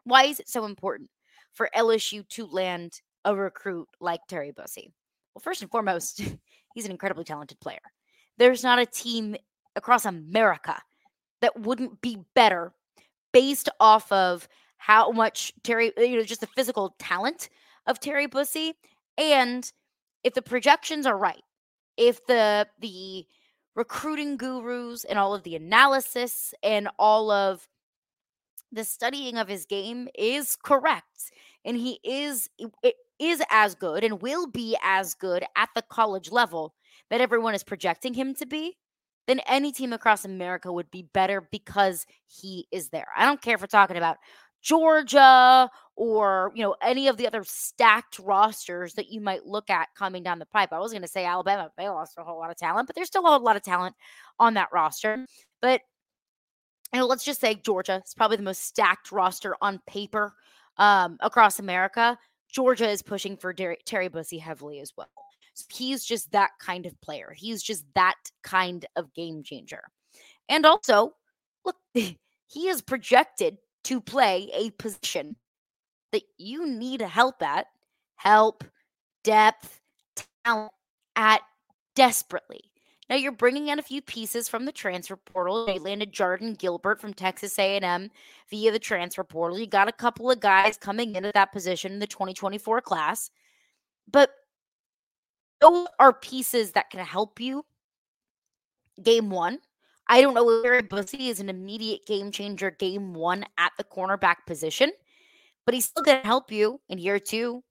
Why 0.04 0.24
is 0.24 0.40
it 0.40 0.50
so 0.50 0.66
important 0.66 1.10
for 1.54 1.70
LSU 1.76 2.28
to 2.30 2.46
land 2.48 3.02
a 3.24 3.36
recruit 3.36 3.88
like 4.00 4.22
Terry 4.28 4.52
Bussey? 4.52 4.92
Well, 5.34 5.42
first 5.42 5.62
and 5.62 5.72
foremost, 5.72 6.22
he's 6.74 6.86
an 6.86 6.92
incredibly 6.92 7.24
talented 7.24 7.60
player. 7.60 7.82
There's 8.38 8.64
not 8.64 8.80
a 8.80 8.86
team 8.86 9.36
across 9.76 10.06
America 10.06 10.82
that 11.42 11.60
wouldn't 11.60 12.02
be 12.02 12.18
better 12.36 12.74
based 13.32 13.70
off 13.80 14.12
of 14.12 14.48
how 14.78 15.12
much 15.12 15.54
Terry, 15.64 15.96
uh, 15.98 16.02
you 16.02 16.18
know, 16.18 16.24
just 16.24 16.42
the 16.42 16.48
physical 16.48 16.96
talent 17.00 17.50
of 17.86 18.00
Terry 18.00 18.26
Bussey. 18.26 18.74
And 19.18 19.72
if 20.24 20.34
the 20.34 20.42
projections 20.42 21.06
are 21.06 21.18
right, 21.18 21.44
if 21.98 22.26
the 22.26 22.68
the 22.80 23.26
recruiting 23.75 24.38
gurus 24.38 25.04
and 25.04 25.18
all 25.18 25.34
of 25.34 25.44
the 25.44 25.56
analysis 25.56 26.54
and 26.63 26.90
all 27.00 27.32
of 27.32 27.68
the 28.72 28.84
studying 28.84 29.38
of 29.38 29.48
his 29.48 29.66
game 29.66 30.08
is 30.18 30.58
correct 30.63 31.32
and 31.66 31.78
he 31.78 32.00
is 32.04 32.50
is 33.20 33.42
as 33.50 33.75
good 33.75 34.04
and 34.04 34.22
will 34.22 34.48
be 34.48 34.78
as 34.84 35.13
good 35.13 35.44
at 35.56 35.70
the 35.75 35.82
college 35.82 36.32
level 36.32 36.74
that 37.10 37.22
everyone 37.22 37.54
is 37.54 37.63
projecting 37.63 38.13
him 38.13 38.34
to 38.34 38.46
be 38.46 38.78
then 39.28 39.40
any 39.48 39.72
team 39.72 39.94
across 39.94 40.25
America 40.25 40.72
would 40.72 40.90
be 40.92 41.04
better 41.13 41.48
because 41.51 42.06
he 42.28 42.68
is 42.72 42.90
there. 42.90 43.08
I 43.16 43.25
don't 43.25 43.42
care 43.42 43.56
if 43.56 43.62
we're 43.62 43.68
talking 43.68 43.98
about 43.98 44.18
Georgia 44.62 45.70
or 45.96 46.51
you 46.56 46.63
know 46.63 46.75
any 46.82 47.08
of 47.08 47.18
the 47.18 47.27
other 47.27 47.44
stacked 47.46 48.20
rosters 48.20 48.94
that 48.94 49.12
you 49.12 49.22
might 49.22 49.46
look 49.46 49.70
at 49.70 49.89
coming 49.96 50.24
down 50.24 50.39
the 50.39 50.46
pipe. 50.46 50.72
I 50.72 50.80
was 50.80 50.91
going 50.91 51.01
to 51.01 51.08
say 51.08 51.25
Alabama, 51.25 51.72
they 51.77 51.89
lost 51.89 52.18
a 52.18 52.24
whole 52.24 52.39
lot 52.39 52.51
of 52.51 52.58
talent, 52.58 52.88
but 52.88 52.96
there's 52.96 53.08
still 53.08 53.27
a 53.27 53.38
lot 53.38 53.56
of 53.56 53.63
talent 53.63 53.96
on 54.39 54.53
that 54.56 54.70
roster. 54.72 55.25
But 55.62 55.82
you 56.94 57.00
know, 57.00 57.08
let's 57.08 57.24
just 57.24 57.39
say 57.39 57.56
Georgia 57.56 58.01
is 58.06 58.13
probably 58.13 58.38
the 58.38 58.44
most 58.44 58.63
stacked 58.63 59.12
roster 59.12 59.56
on 59.62 59.80
paper 59.88 60.34
um, 60.77 61.18
across 61.22 61.60
America. 61.60 62.18
Georgia 62.51 62.89
is 62.89 63.01
pushing 63.01 63.38
for 63.38 63.53
Terry 63.53 64.10
Bussey 64.10 64.38
heavily 64.38 64.80
as 64.82 64.91
well. 64.98 65.08
So 65.53 65.65
he's 65.72 66.03
just 66.03 66.32
that 66.32 66.51
kind 66.60 66.86
of 66.86 67.00
player. 67.01 67.34
He's 67.36 67.62
just 67.63 67.86
that 67.96 68.15
kind 68.44 68.86
of 68.96 69.13
game 69.13 69.44
changer. 69.44 69.84
And 70.50 70.65
also, 70.65 71.13
look, 71.65 71.77
he 71.94 72.18
is 72.56 72.82
projected 72.82 73.58
to 73.86 74.02
play 74.02 74.50
a 74.54 74.72
position 74.72 75.36
that 76.12 76.24
you 76.38 76.68
need 76.68 77.02
help 77.02 77.42
at, 77.42 77.68
help, 78.16 78.64
depth, 79.24 79.80
talent 80.44 80.72
at 81.16 81.42
desperately. 81.96 82.62
Now 83.10 83.18
you're 83.18 83.34
bringing 83.34 83.68
in 83.68 83.80
a 83.80 83.84
few 83.84 84.02
pieces 84.02 84.48
from 84.48 84.66
the 84.66 84.72
transfer 84.72 85.18
portal. 85.18 85.66
They 85.66 85.80
landed 85.80 86.14
Jordan 86.14 86.54
Gilbert 86.54 87.02
from 87.02 87.14
Texas 87.14 87.60
A&M 87.60 88.10
via 88.50 88.72
the 88.72 88.80
transfer 88.80 89.24
portal. 89.24 89.60
You 89.60 89.68
got 89.68 89.90
a 89.90 89.94
couple 89.94 90.32
of 90.32 90.40
guys 90.40 90.78
coming 90.78 91.16
into 91.16 91.32
that 91.34 91.52
position 91.52 91.92
in 91.92 92.00
the 92.00 92.08
2024 92.08 92.82
class, 92.82 93.30
but 94.10 94.32
those 95.60 95.88
are 96.00 96.14
pieces 96.14 96.72
that 96.72 96.90
can 96.90 97.06
help 97.06 97.40
you 97.40 97.66
game 99.04 99.30
one 99.30 99.60
I 100.12 100.20
don't 100.20 100.34
know 100.34 100.62
Terry 100.62 100.82
Bussey 100.82 101.30
is 101.30 101.39
an 101.39 101.48
immediate 101.48 102.06
game 102.06 102.32
changer 102.32 102.70
game 102.70 103.13
one 103.13 103.46
at 103.58 103.72
the 103.77 103.86
cornerback 103.86 104.46
position, 104.46 104.91
but 105.65 105.74
he's 105.74 105.86
still 105.86 106.03
going 106.03 106.22
to 106.22 106.27
help 106.27 106.51
you 106.51 106.82
in 106.89 106.98
year 106.98 107.18
two, 107.18 107.63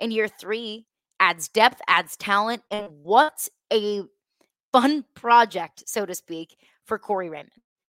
in 0.00 0.10
year 0.10 0.26
three, 0.26 0.86
adds 1.20 1.46
depth, 1.46 1.80
adds 1.86 2.16
talent. 2.16 2.62
And 2.72 2.88
what 3.04 3.48
a 3.72 4.02
fun 4.72 5.04
project, 5.14 5.84
so 5.86 6.04
to 6.04 6.16
speak, 6.16 6.56
for 6.84 6.98
Corey 6.98 7.30
Raymond 7.30 7.52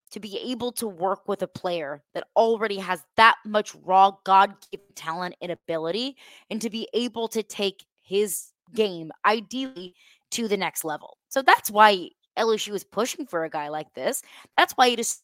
to 0.09 0.19
be 0.19 0.35
able 0.39 0.71
to 0.71 0.87
work 0.87 1.27
with 1.27 1.43
a 1.43 1.47
player 1.47 2.03
that 2.15 2.25
already 2.35 2.77
has 2.77 3.03
that 3.17 3.35
much 3.45 3.75
raw 3.83 4.11
God 4.25 4.55
given 4.71 4.87
talent 4.95 5.35
and 5.43 5.51
ability, 5.51 6.17
and 6.49 6.59
to 6.59 6.71
be 6.71 6.87
able 6.95 7.27
to 7.27 7.43
take 7.43 7.85
his 8.01 8.47
game 8.73 9.11
ideally 9.25 9.93
to 10.31 10.47
the 10.47 10.57
next 10.57 10.83
level. 10.83 11.17
So 11.29 11.43
that's 11.43 11.69
why 11.69 12.09
LSU 12.37 12.73
is 12.73 12.83
pushing 12.83 13.25
for 13.25 13.43
a 13.43 13.49
guy 13.49 13.69
like 13.69 13.93
this. 13.93 14.21
That's 14.57 14.73
why 14.73 14.87
you 14.87 14.97
is 14.97 15.21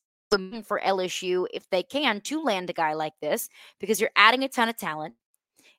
for 0.65 0.81
LSU, 0.85 1.47
if 1.53 1.69
they 1.69 1.83
can, 1.83 2.19
to 2.21 2.43
land 2.43 2.69
a 2.69 2.73
guy 2.73 2.93
like 2.93 3.13
this, 3.21 3.49
because 3.79 4.01
you're 4.01 4.09
adding 4.15 4.43
a 4.43 4.49
ton 4.49 4.69
of 4.69 4.77
talent 4.77 5.15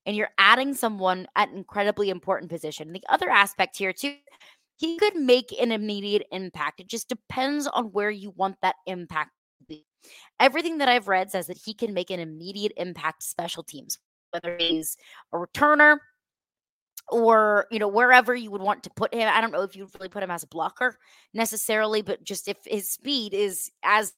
and 0.06 0.16
you're 0.16 0.30
adding 0.38 0.74
someone 0.74 1.26
at 1.36 1.50
an 1.50 1.56
incredibly 1.56 2.08
important 2.08 2.50
position. 2.50 2.92
The 2.92 3.02
other 3.10 3.28
aspect 3.28 3.76
here, 3.76 3.92
too, 3.92 4.14
he 4.78 4.96
could 4.96 5.16
make 5.16 5.52
an 5.60 5.70
immediate 5.70 6.26
impact. 6.32 6.80
It 6.80 6.86
just 6.86 7.08
depends 7.08 7.66
on 7.66 7.86
where 7.86 8.10
you 8.10 8.30
want 8.30 8.56
that 8.62 8.76
impact 8.86 9.32
to 9.58 9.66
be. 9.66 9.84
Everything 10.40 10.78
that 10.78 10.88
I've 10.88 11.08
read 11.08 11.30
says 11.30 11.48
that 11.48 11.58
he 11.58 11.74
can 11.74 11.92
make 11.92 12.10
an 12.10 12.20
immediate 12.20 12.72
impact 12.76 13.24
special 13.24 13.62
teams, 13.62 13.98
whether 14.30 14.56
he's 14.56 14.96
a 15.34 15.36
returner, 15.36 15.98
or 17.10 17.66
you 17.70 17.78
know 17.78 17.88
wherever 17.88 18.34
you 18.34 18.50
would 18.50 18.62
want 18.62 18.82
to 18.84 18.90
put 18.90 19.14
him. 19.14 19.28
I 19.32 19.40
don't 19.40 19.52
know 19.52 19.62
if 19.62 19.76
you'd 19.76 19.90
really 19.94 20.08
put 20.08 20.22
him 20.22 20.30
as 20.30 20.42
a 20.42 20.48
blocker 20.48 20.98
necessarily, 21.34 22.02
but 22.02 22.24
just 22.24 22.48
if 22.48 22.58
his 22.64 22.90
speed 22.90 23.34
is 23.34 23.70
as 23.82 24.12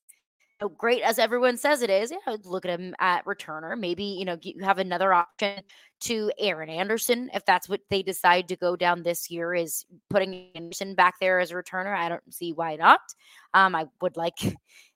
you 0.60 0.68
know, 0.68 0.74
great 0.76 1.02
as 1.02 1.18
everyone 1.18 1.56
says 1.56 1.82
it 1.82 1.90
is, 1.90 2.10
yeah, 2.10 2.36
look 2.44 2.64
at 2.64 2.78
him 2.78 2.94
at 2.98 3.24
returner. 3.24 3.78
Maybe 3.78 4.04
you 4.04 4.24
know 4.24 4.38
you 4.42 4.64
have 4.64 4.78
another 4.78 5.12
option 5.12 5.62
to 6.02 6.32
Aaron 6.38 6.70
Anderson 6.70 7.30
if 7.34 7.44
that's 7.44 7.68
what 7.68 7.80
they 7.90 8.02
decide 8.02 8.48
to 8.48 8.56
go 8.56 8.74
down 8.74 9.02
this 9.02 9.30
year 9.30 9.54
is 9.54 9.84
putting 10.08 10.50
Anderson 10.54 10.94
back 10.94 11.14
there 11.20 11.40
as 11.40 11.50
a 11.50 11.54
returner. 11.54 11.94
I 11.94 12.08
don't 12.08 12.34
see 12.34 12.52
why 12.52 12.76
not. 12.76 13.00
Um, 13.54 13.74
I 13.74 13.86
would 14.00 14.16
like 14.16 14.36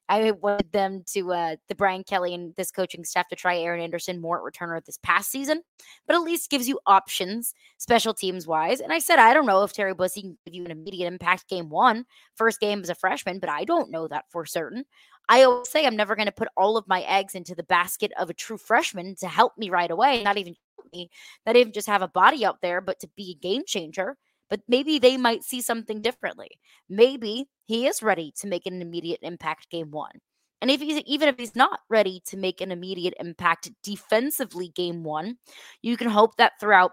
I 0.09 0.33
wanted 0.33 0.71
them 0.73 1.03
to 1.13 1.33
uh 1.33 1.57
the 1.69 1.75
Brian 1.75 2.05
Kelly 2.05 2.35
and 2.35 2.55
this 2.57 2.71
coaching 2.71 3.05
staff 3.05 3.29
to 3.29 3.37
try 3.37 3.59
Aaron 3.59 3.81
Anderson 3.81 4.21
more 4.21 4.37
at 4.39 4.53
returner 4.53 4.85
this 4.85 4.99
past 4.99 5.31
season, 5.31 5.63
but 6.07 6.15
at 6.15 6.23
least 6.23 6.51
gives 6.51 6.69
you 6.69 6.79
options 6.87 7.55
special 7.79 8.15
teams 8.15 8.47
wise. 8.47 8.81
And 8.81 8.93
I 8.93 8.99
said 8.99 9.19
I 9.19 9.35
don't 9.35 9.47
know 9.47 9.63
if 9.63 9.73
Terry 9.73 9.95
Bussey 9.95 10.23
can 10.23 10.39
give 10.45 10.55
you 10.55 10.65
an 10.65 10.71
immediate 10.71 11.07
impact 11.07 11.49
game 11.49 11.71
one, 11.71 12.05
first 12.35 12.61
game 12.61 12.81
as 12.81 12.91
a 12.91 12.95
freshman, 12.95 13.39
but 13.39 13.51
I 13.51 13.65
don't 13.65 13.91
know 13.91 14.09
that 14.09 14.25
for 14.31 14.45
certain. 14.45 14.85
I 15.29 15.43
always 15.45 15.71
say 15.71 15.87
I'm 15.87 15.97
never 15.97 16.17
going 16.17 16.27
to 16.27 16.33
put 16.33 16.49
all 16.57 16.77
of 16.77 16.87
my 16.87 17.01
eggs 17.03 17.35
into 17.35 17.55
the 17.55 17.63
basket 17.63 18.13
of 18.19 18.29
a 18.29 18.35
true 18.35 18.59
freshman 18.59 19.17
to 19.17 19.27
help 19.27 19.57
me 19.57 19.71
right 19.71 19.91
away, 19.91 20.23
not 20.23 20.37
even 20.37 20.55
me, 20.93 21.11
not 21.47 21.57
even 21.57 21.73
just 21.73 21.87
have 21.87 22.03
a 22.03 22.09
body 22.09 22.45
out 22.45 22.61
there, 22.61 22.81
but 22.81 23.01
to 23.01 23.09
be 23.17 23.31
a 23.31 23.43
game 23.43 23.63
changer 23.67 24.19
but 24.51 24.61
maybe 24.69 24.99
they 24.99 25.17
might 25.17 25.45
see 25.45 25.61
something 25.61 26.03
differently. 26.03 26.51
Maybe 26.89 27.47
he 27.65 27.87
is 27.87 28.03
ready 28.03 28.33
to 28.41 28.47
make 28.47 28.67
an 28.67 28.81
immediate 28.81 29.21
impact 29.23 29.71
game 29.71 29.91
one. 29.91 30.21
And 30.61 30.71
if 30.71 30.81
he's 30.81 31.03
even 31.07 31.29
if 31.29 31.39
he's 31.39 31.57
not 31.57 31.81
ready 31.91 32.23
to 32.27 32.37
make 32.37 32.61
an 32.61 32.73
immediate 32.73 33.15
impact 33.21 33.71
defensively 33.83 34.69
game 34.69 35.05
one, 35.05 35.37
you 35.83 35.97
can 35.97 36.09
hope 36.09 36.37
that 36.37 36.53
throughout 36.59 36.93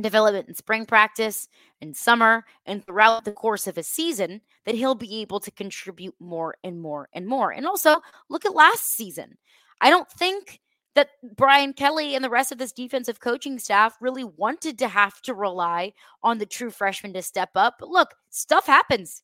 development 0.00 0.48
in 0.48 0.54
spring 0.54 0.86
practice 0.86 1.48
and 1.82 1.94
summer 1.94 2.44
and 2.64 2.84
throughout 2.84 3.24
the 3.24 3.32
course 3.32 3.66
of 3.66 3.76
a 3.76 3.82
season 3.82 4.40
that 4.64 4.74
he'll 4.74 4.94
be 4.94 5.20
able 5.20 5.40
to 5.40 5.50
contribute 5.50 6.14
more 6.18 6.54
and 6.64 6.80
more 6.80 7.08
and 7.12 7.26
more. 7.26 7.50
And 7.50 7.66
also 7.66 7.96
look 8.30 8.46
at 8.46 8.54
last 8.54 8.94
season. 8.94 9.36
I 9.80 9.90
don't 9.90 10.10
think 10.10 10.60
that 10.94 11.10
Brian 11.36 11.72
Kelly 11.72 12.14
and 12.14 12.24
the 12.24 12.30
rest 12.30 12.52
of 12.52 12.58
this 12.58 12.72
defensive 12.72 13.20
coaching 13.20 13.58
staff 13.58 13.96
really 14.00 14.24
wanted 14.24 14.78
to 14.78 14.88
have 14.88 15.20
to 15.22 15.34
rely 15.34 15.92
on 16.22 16.38
the 16.38 16.46
true 16.46 16.70
freshman 16.70 17.12
to 17.14 17.22
step 17.22 17.50
up. 17.54 17.76
But 17.78 17.88
look, 17.88 18.14
stuff 18.30 18.66
happens. 18.66 19.22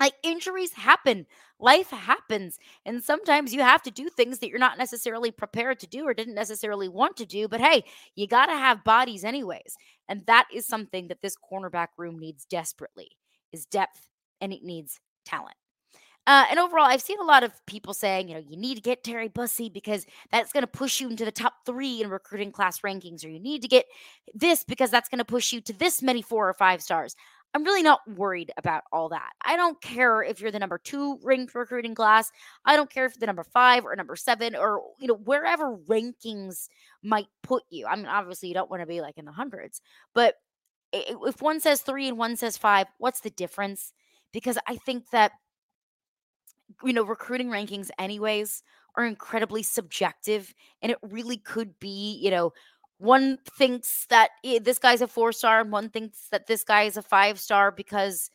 Like 0.00 0.14
injuries 0.22 0.72
happen, 0.72 1.26
life 1.58 1.90
happens. 1.90 2.58
And 2.86 3.04
sometimes 3.04 3.52
you 3.52 3.60
have 3.60 3.82
to 3.82 3.90
do 3.90 4.08
things 4.08 4.38
that 4.38 4.48
you're 4.48 4.58
not 4.58 4.78
necessarily 4.78 5.30
prepared 5.30 5.78
to 5.80 5.86
do 5.86 6.06
or 6.06 6.14
didn't 6.14 6.34
necessarily 6.34 6.88
want 6.88 7.18
to 7.18 7.26
do. 7.26 7.48
But 7.48 7.60
hey, 7.60 7.84
you 8.16 8.26
got 8.26 8.46
to 8.46 8.54
have 8.54 8.82
bodies 8.82 9.24
anyways. 9.24 9.76
And 10.08 10.24
that 10.26 10.48
is 10.52 10.66
something 10.66 11.08
that 11.08 11.20
this 11.20 11.36
cornerback 11.36 11.88
room 11.98 12.18
needs 12.18 12.46
desperately 12.46 13.10
is 13.52 13.66
depth 13.66 14.08
and 14.40 14.54
it 14.54 14.62
needs 14.62 15.00
talent. 15.26 15.56
Uh, 16.26 16.44
and 16.50 16.58
overall, 16.58 16.84
I've 16.84 17.02
seen 17.02 17.18
a 17.18 17.24
lot 17.24 17.42
of 17.42 17.52
people 17.66 17.94
saying, 17.94 18.28
you 18.28 18.34
know, 18.34 18.42
you 18.46 18.56
need 18.56 18.76
to 18.76 18.80
get 18.80 19.02
Terry 19.02 19.28
Bussey 19.28 19.68
because 19.68 20.06
that's 20.30 20.52
going 20.52 20.62
to 20.62 20.66
push 20.68 21.00
you 21.00 21.08
into 21.08 21.24
the 21.24 21.32
top 21.32 21.54
three 21.66 22.02
in 22.02 22.10
recruiting 22.10 22.52
class 22.52 22.80
rankings, 22.80 23.24
or 23.24 23.28
you 23.28 23.40
need 23.40 23.62
to 23.62 23.68
get 23.68 23.86
this 24.34 24.62
because 24.62 24.90
that's 24.90 25.08
going 25.08 25.18
to 25.18 25.24
push 25.24 25.52
you 25.52 25.60
to 25.62 25.72
this 25.72 26.02
many 26.02 26.22
four 26.22 26.48
or 26.48 26.54
five 26.54 26.82
stars. 26.82 27.16
I'm 27.52 27.64
really 27.64 27.82
not 27.82 28.00
worried 28.06 28.52
about 28.56 28.84
all 28.92 29.08
that. 29.08 29.30
I 29.44 29.56
don't 29.56 29.80
care 29.80 30.22
if 30.22 30.40
you're 30.40 30.52
the 30.52 30.60
number 30.60 30.78
two 30.78 31.18
ranked 31.22 31.54
recruiting 31.54 31.96
class. 31.96 32.30
I 32.64 32.76
don't 32.76 32.90
care 32.90 33.06
if 33.06 33.14
you're 33.14 33.20
the 33.20 33.26
number 33.26 33.42
five 33.42 33.84
or 33.84 33.96
number 33.96 34.14
seven 34.14 34.54
or, 34.54 34.82
you 35.00 35.08
know, 35.08 35.14
wherever 35.14 35.76
rankings 35.76 36.68
might 37.02 37.26
put 37.42 37.64
you. 37.70 37.86
I 37.86 37.96
mean, 37.96 38.06
obviously, 38.06 38.50
you 38.50 38.54
don't 38.54 38.70
want 38.70 38.82
to 38.82 38.86
be 38.86 39.00
like 39.00 39.18
in 39.18 39.24
the 39.24 39.32
hundreds, 39.32 39.80
but 40.14 40.36
if 40.92 41.42
one 41.42 41.60
says 41.60 41.80
three 41.82 42.08
and 42.08 42.18
one 42.18 42.36
says 42.36 42.56
five, 42.56 42.86
what's 42.98 43.20
the 43.20 43.30
difference? 43.30 43.92
Because 44.32 44.58
I 44.68 44.76
think 44.76 45.10
that 45.10 45.32
you 46.84 46.92
know, 46.92 47.02
recruiting 47.02 47.48
rankings, 47.48 47.90
anyways, 47.98 48.62
are 48.96 49.04
incredibly 49.04 49.62
subjective. 49.62 50.54
And 50.82 50.92
it 50.92 50.98
really 51.02 51.36
could 51.36 51.78
be, 51.80 52.18
you 52.22 52.30
know, 52.30 52.52
one 52.98 53.38
thinks 53.56 54.06
that 54.10 54.30
eh, 54.44 54.58
this 54.62 54.78
guy's 54.78 55.00
a 55.00 55.08
four 55.08 55.32
star 55.32 55.60
and 55.60 55.72
one 55.72 55.88
thinks 55.88 56.28
that 56.30 56.46
this 56.46 56.64
guy 56.64 56.82
is 56.82 56.96
a 56.96 57.02
five 57.02 57.40
star 57.40 57.70
because 57.70 58.30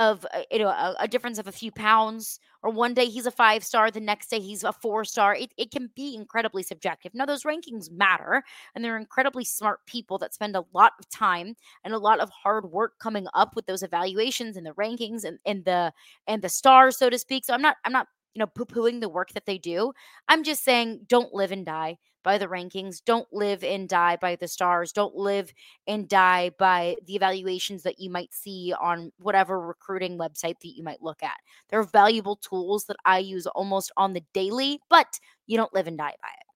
of 0.00 0.26
uh, 0.32 0.40
you 0.50 0.58
know 0.58 0.68
a, 0.68 0.96
a, 1.00 1.06
difference 1.06 1.38
of 1.38 1.46
a 1.46 1.52
few 1.52 1.70
pounds 1.70 2.40
or 2.62 2.70
one 2.70 2.94
day 2.94 3.04
he's 3.04 3.26
a 3.26 3.30
five 3.30 3.62
star 3.62 3.90
the 3.90 4.00
next 4.00 4.28
day 4.28 4.40
he's 4.40 4.64
a 4.64 4.72
four 4.72 5.04
star 5.04 5.34
it, 5.34 5.52
it 5.58 5.70
can 5.70 5.90
be 5.94 6.14
incredibly 6.14 6.62
subjective. 6.62 7.12
Now 7.14 7.26
those 7.26 7.42
rankings 7.42 7.90
matter 7.90 8.42
and 8.74 8.82
they're 8.82 8.96
incredibly 8.96 9.44
smart 9.44 9.84
people 9.86 10.16
that 10.18 10.32
spend 10.32 10.56
a 10.56 10.64
lot 10.72 10.94
of 10.98 11.08
time 11.10 11.54
and 11.84 11.92
a 11.92 11.98
lot 11.98 12.18
of 12.18 12.30
hard 12.30 12.70
work 12.72 12.98
coming 12.98 13.26
up 13.34 13.54
with 13.54 13.66
those 13.66 13.82
evaluations 13.82 14.56
and 14.56 14.64
the 14.64 14.72
rankings 14.72 15.24
and, 15.24 15.38
and 15.44 15.66
the 15.66 15.92
and 16.26 16.40
the 16.40 16.48
stars 16.48 16.96
so 16.96 17.10
to 17.10 17.18
speak. 17.18 17.44
So 17.44 17.52
i'm 17.52 17.62
not 17.62 17.76
i'm 17.84 17.92
not 17.92 18.06
you 18.34 18.38
know 18.40 18.46
poo-pooing 18.46 19.00
the 19.00 19.08
work 19.08 19.32
that 19.32 19.46
they 19.46 19.58
do 19.58 19.92
i'm 20.28 20.44
just 20.44 20.64
saying 20.64 21.00
don't 21.08 21.34
live 21.34 21.52
and 21.52 21.66
die 21.66 21.96
by 22.22 22.38
the 22.38 22.46
rankings. 22.46 23.02
Don't 23.04 23.26
live 23.32 23.64
and 23.64 23.88
die 23.88 24.16
by 24.16 24.36
the 24.36 24.48
stars. 24.48 24.92
Don't 24.92 25.14
live 25.14 25.52
and 25.86 26.08
die 26.08 26.50
by 26.58 26.96
the 27.06 27.14
evaluations 27.14 27.82
that 27.82 27.98
you 27.98 28.10
might 28.10 28.32
see 28.32 28.74
on 28.80 29.12
whatever 29.18 29.60
recruiting 29.60 30.18
website 30.18 30.58
that 30.60 30.76
you 30.76 30.82
might 30.82 31.02
look 31.02 31.22
at. 31.22 31.36
They're 31.68 31.82
valuable 31.82 32.36
tools 32.36 32.84
that 32.86 32.96
I 33.04 33.18
use 33.18 33.46
almost 33.46 33.92
on 33.96 34.12
the 34.12 34.24
daily, 34.32 34.80
but 34.88 35.18
you 35.46 35.56
don't 35.56 35.74
live 35.74 35.86
and 35.86 35.98
die 35.98 36.14
by 36.22 36.28
it. 36.28 36.46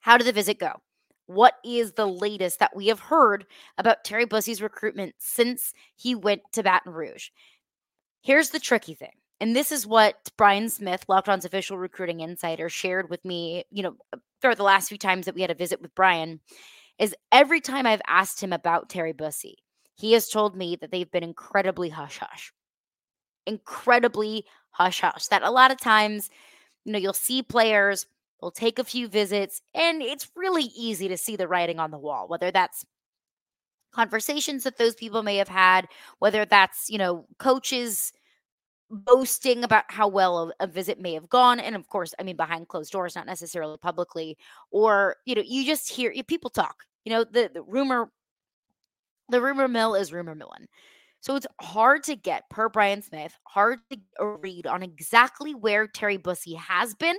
How 0.00 0.18
did 0.18 0.26
the 0.26 0.32
visit 0.32 0.58
go? 0.58 0.72
What 1.26 1.54
is 1.64 1.92
the 1.92 2.06
latest 2.06 2.58
that 2.58 2.76
we 2.76 2.88
have 2.88 3.00
heard 3.00 3.46
about 3.78 4.04
Terry 4.04 4.26
Bussey's 4.26 4.60
recruitment 4.60 5.14
since 5.18 5.72
he 5.96 6.14
went 6.14 6.42
to 6.52 6.62
Baton 6.62 6.92
Rouge? 6.92 7.30
Here's 8.20 8.50
the 8.50 8.60
tricky 8.60 8.94
thing 8.94 9.12
and 9.40 9.54
this 9.54 9.72
is 9.72 9.86
what 9.86 10.16
Brian 10.36 10.68
Smith, 10.68 11.04
Locked 11.08 11.28
On's 11.28 11.44
official 11.44 11.76
recruiting 11.76 12.20
insider, 12.20 12.68
shared 12.68 13.10
with 13.10 13.24
me, 13.24 13.64
you 13.70 13.82
know, 13.82 13.96
uh, 14.12 14.18
throughout 14.40 14.56
the 14.56 14.62
last 14.62 14.88
few 14.88 14.98
times 14.98 15.26
that 15.26 15.34
we 15.34 15.40
had 15.40 15.50
a 15.50 15.54
visit 15.54 15.82
with 15.82 15.94
Brian, 15.94 16.40
is 16.98 17.14
every 17.32 17.60
time 17.60 17.86
I've 17.86 18.02
asked 18.06 18.40
him 18.40 18.52
about 18.52 18.88
Terry 18.88 19.12
Bussey, 19.12 19.56
he 19.96 20.12
has 20.12 20.28
told 20.28 20.56
me 20.56 20.76
that 20.76 20.90
they've 20.90 21.10
been 21.10 21.24
incredibly 21.24 21.88
hush 21.88 22.18
hush. 22.18 22.52
Incredibly 23.46 24.44
hush 24.70 25.00
hush. 25.00 25.26
That 25.26 25.42
a 25.42 25.50
lot 25.50 25.70
of 25.70 25.80
times, 25.80 26.30
you 26.84 26.92
know, 26.92 26.98
you'll 26.98 27.12
see 27.12 27.42
players, 27.42 28.06
they'll 28.40 28.50
take 28.50 28.78
a 28.78 28.84
few 28.84 29.08
visits, 29.08 29.60
and 29.74 30.02
it's 30.02 30.30
really 30.36 30.70
easy 30.76 31.08
to 31.08 31.16
see 31.16 31.36
the 31.36 31.48
writing 31.48 31.78
on 31.78 31.90
the 31.90 31.98
wall, 31.98 32.28
whether 32.28 32.50
that's 32.50 32.84
conversations 33.92 34.64
that 34.64 34.78
those 34.78 34.94
people 34.94 35.22
may 35.22 35.36
have 35.36 35.48
had, 35.48 35.86
whether 36.18 36.44
that's, 36.44 36.90
you 36.90 36.98
know, 36.98 37.26
coaches 37.38 38.12
boasting 38.90 39.64
about 39.64 39.84
how 39.88 40.06
well 40.06 40.52
a, 40.60 40.66
visit 40.66 41.00
may 41.00 41.14
have 41.14 41.28
gone 41.28 41.58
and 41.58 41.74
of 41.74 41.88
course 41.88 42.14
i 42.18 42.22
mean 42.22 42.36
behind 42.36 42.68
closed 42.68 42.92
doors 42.92 43.16
not 43.16 43.26
necessarily 43.26 43.76
publicly 43.78 44.36
or 44.70 45.16
you 45.24 45.34
know 45.34 45.42
you 45.44 45.64
just 45.64 45.90
hear 45.90 46.12
people 46.28 46.50
talk 46.50 46.84
you 47.04 47.12
know 47.12 47.24
the, 47.24 47.50
the 47.52 47.62
rumor 47.62 48.10
the 49.28 49.40
rumor 49.40 49.68
mill 49.68 49.94
is 49.94 50.12
rumor 50.12 50.34
milling. 50.34 50.66
So 51.20 51.36
it's 51.36 51.46
hard 51.60 52.02
to 52.04 52.16
get 52.16 52.48
per 52.50 52.68
brian 52.68 53.02
smith 53.02 53.38
hard 53.44 53.78
to 53.90 53.98
read 54.42 54.66
on 54.66 54.82
exactly 54.82 55.54
where 55.54 55.86
terry 55.86 56.18
bussey 56.18 56.54
has 56.56 56.94
been 56.94 57.16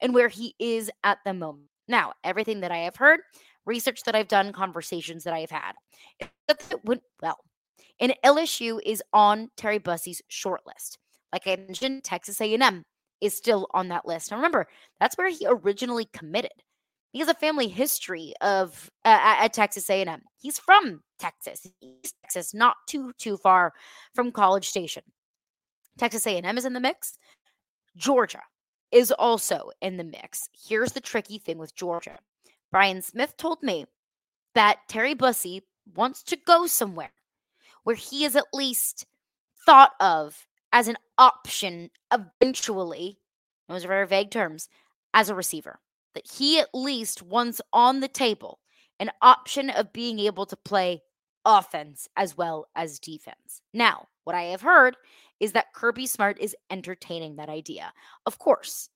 and 0.00 0.14
where 0.14 0.28
he 0.28 0.54
is 0.58 0.90
at 1.04 1.18
the 1.24 1.32
moment. 1.32 1.68
Now 1.86 2.12
everything 2.24 2.60
that 2.60 2.72
i 2.72 2.78
have 2.78 2.96
heard 2.96 3.20
research 3.64 4.02
that 4.04 4.14
i've 4.14 4.28
done 4.28 4.52
conversations 4.52 5.24
that 5.24 5.34
i 5.34 5.40
have 5.40 5.50
had 5.50 5.74
well 7.22 7.38
and 8.00 8.14
LSU 8.24 8.80
is 8.84 9.02
on 9.12 9.50
Terry 9.56 9.78
Bussey's 9.78 10.22
short 10.28 10.62
list. 10.66 10.98
Like 11.32 11.46
I 11.46 11.56
mentioned, 11.56 12.04
Texas 12.04 12.40
A&M 12.40 12.84
is 13.20 13.36
still 13.36 13.66
on 13.74 13.88
that 13.88 14.06
list. 14.06 14.30
Now 14.30 14.36
remember, 14.36 14.68
that's 15.00 15.16
where 15.16 15.28
he 15.28 15.46
originally 15.48 16.08
committed. 16.12 16.52
He 17.12 17.20
has 17.20 17.28
a 17.28 17.34
family 17.34 17.68
history 17.68 18.34
of 18.40 18.90
uh, 19.04 19.18
at 19.20 19.52
Texas 19.52 19.88
A&M. 19.88 20.22
He's 20.40 20.58
from 20.58 21.02
Texas, 21.18 21.66
East 21.80 22.14
Texas, 22.22 22.54
not 22.54 22.76
too 22.86 23.12
too 23.18 23.36
far 23.38 23.72
from 24.14 24.30
College 24.30 24.68
Station. 24.68 25.02
Texas 25.96 26.26
A&M 26.26 26.58
is 26.58 26.64
in 26.64 26.74
the 26.74 26.80
mix. 26.80 27.16
Georgia 27.96 28.42
is 28.92 29.10
also 29.10 29.70
in 29.80 29.96
the 29.96 30.04
mix. 30.04 30.48
Here's 30.68 30.92
the 30.92 31.00
tricky 31.00 31.38
thing 31.38 31.58
with 31.58 31.74
Georgia. 31.74 32.18
Brian 32.70 33.02
Smith 33.02 33.36
told 33.36 33.62
me 33.62 33.86
that 34.54 34.78
Terry 34.88 35.14
Bussey 35.14 35.62
wants 35.94 36.22
to 36.24 36.36
go 36.36 36.66
somewhere 36.66 37.10
where 37.84 37.96
he 37.96 38.24
is 38.24 38.36
at 38.36 38.44
least 38.52 39.06
thought 39.64 39.92
of 40.00 40.46
as 40.72 40.88
an 40.88 40.96
option 41.16 41.90
eventually, 42.12 43.18
those 43.68 43.84
are 43.84 43.88
very 43.88 44.06
vague 44.06 44.30
terms, 44.30 44.68
as 45.14 45.28
a 45.28 45.34
receiver. 45.34 45.78
That 46.14 46.26
he 46.30 46.58
at 46.58 46.68
least 46.74 47.22
wants 47.22 47.60
on 47.72 48.00
the 48.00 48.08
table 48.08 48.58
an 48.98 49.10
option 49.22 49.70
of 49.70 49.92
being 49.92 50.18
able 50.18 50.46
to 50.46 50.56
play 50.56 51.02
offense 51.44 52.08
as 52.16 52.36
well 52.36 52.66
as 52.74 52.98
defense. 52.98 53.62
Now, 53.72 54.08
what 54.24 54.34
I 54.34 54.44
have 54.44 54.62
heard 54.62 54.96
is 55.40 55.52
that 55.52 55.72
Kirby 55.72 56.06
Smart 56.06 56.38
is 56.40 56.56
entertaining 56.70 57.36
that 57.36 57.48
idea. 57.48 57.92
Of 58.26 58.38
course, 58.38 58.90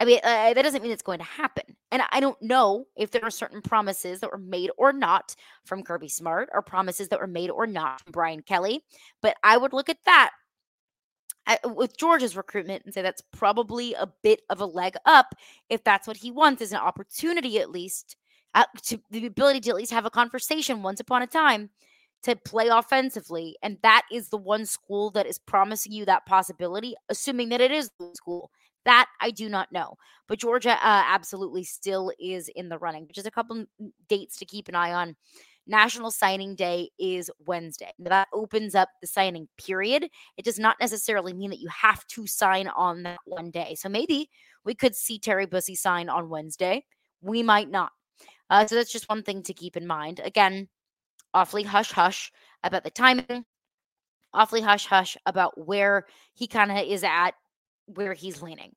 I 0.00 0.04
mean, 0.04 0.18
uh, 0.22 0.54
that 0.54 0.62
doesn't 0.62 0.82
mean 0.82 0.92
it's 0.92 1.02
going 1.02 1.18
to 1.20 1.24
happen. 1.24 1.76
And 1.94 2.02
I 2.10 2.18
don't 2.18 2.42
know 2.42 2.86
if 2.96 3.12
there 3.12 3.24
are 3.24 3.30
certain 3.30 3.62
promises 3.62 4.18
that 4.18 4.32
were 4.32 4.36
made 4.36 4.72
or 4.76 4.92
not 4.92 5.36
from 5.64 5.84
Kirby 5.84 6.08
Smart 6.08 6.48
or 6.52 6.60
promises 6.60 7.06
that 7.08 7.20
were 7.20 7.28
made 7.28 7.50
or 7.50 7.68
not 7.68 8.00
from 8.00 8.10
Brian 8.10 8.42
Kelly. 8.42 8.82
But 9.22 9.36
I 9.44 9.56
would 9.56 9.72
look 9.72 9.88
at 9.88 9.98
that 10.04 10.32
with 11.64 11.96
Georgia's 11.96 12.36
recruitment 12.36 12.82
and 12.84 12.92
say 12.92 13.00
that's 13.00 13.22
probably 13.30 13.94
a 13.94 14.08
bit 14.24 14.40
of 14.50 14.60
a 14.60 14.66
leg 14.66 14.96
up 15.06 15.36
if 15.68 15.84
that's 15.84 16.08
what 16.08 16.16
he 16.16 16.32
wants 16.32 16.60
is 16.62 16.72
an 16.72 16.78
opportunity 16.78 17.60
at 17.60 17.70
least 17.70 18.16
uh, 18.54 18.64
to 18.82 18.98
the 19.12 19.26
ability 19.26 19.60
to 19.60 19.70
at 19.70 19.76
least 19.76 19.92
have 19.92 20.06
a 20.06 20.10
conversation 20.10 20.82
once 20.82 20.98
upon 20.98 21.22
a 21.22 21.28
time 21.28 21.70
to 22.24 22.34
play 22.34 22.68
offensively 22.68 23.56
and 23.62 23.76
that 23.82 24.02
is 24.10 24.30
the 24.30 24.38
one 24.38 24.64
school 24.64 25.10
that 25.10 25.26
is 25.26 25.38
promising 25.38 25.92
you 25.92 26.06
that 26.06 26.26
possibility 26.26 26.94
assuming 27.10 27.50
that 27.50 27.60
it 27.60 27.70
is 27.70 27.90
the 28.00 28.10
school 28.14 28.50
that 28.84 29.08
I 29.20 29.30
do 29.30 29.48
not 29.48 29.72
know. 29.72 29.96
But 30.28 30.38
Georgia 30.38 30.72
uh, 30.72 31.04
absolutely 31.06 31.64
still 31.64 32.12
is 32.18 32.48
in 32.54 32.68
the 32.68 32.78
running, 32.78 33.06
which 33.06 33.18
is 33.18 33.26
a 33.26 33.30
couple 33.30 33.64
dates 34.08 34.38
to 34.38 34.44
keep 34.44 34.68
an 34.68 34.74
eye 34.74 34.92
on. 34.92 35.16
National 35.66 36.10
Signing 36.10 36.54
Day 36.54 36.90
is 36.98 37.30
Wednesday. 37.46 37.90
That 37.98 38.28
opens 38.32 38.74
up 38.74 38.90
the 39.00 39.06
signing 39.06 39.48
period. 39.56 40.08
It 40.36 40.44
does 40.44 40.58
not 40.58 40.76
necessarily 40.80 41.32
mean 41.32 41.50
that 41.50 41.60
you 41.60 41.68
have 41.68 42.06
to 42.08 42.26
sign 42.26 42.68
on 42.68 43.02
that 43.04 43.18
one 43.24 43.50
day. 43.50 43.74
So 43.74 43.88
maybe 43.88 44.28
we 44.64 44.74
could 44.74 44.94
see 44.94 45.18
Terry 45.18 45.46
Bussey 45.46 45.74
sign 45.74 46.08
on 46.08 46.28
Wednesday. 46.28 46.84
We 47.22 47.42
might 47.42 47.70
not. 47.70 47.92
Uh, 48.50 48.66
so 48.66 48.74
that's 48.74 48.92
just 48.92 49.08
one 49.08 49.22
thing 49.22 49.42
to 49.44 49.54
keep 49.54 49.76
in 49.76 49.86
mind. 49.86 50.20
Again, 50.22 50.68
awfully 51.32 51.62
hush 51.62 51.92
hush 51.92 52.30
about 52.62 52.84
the 52.84 52.90
timing, 52.90 53.44
awfully 54.34 54.60
hush 54.60 54.86
hush 54.86 55.16
about 55.24 55.66
where 55.66 56.06
he 56.34 56.46
kind 56.46 56.70
of 56.70 56.78
is 56.78 57.04
at 57.04 57.32
where 57.86 58.14
he's 58.14 58.42
leaning. 58.42 58.72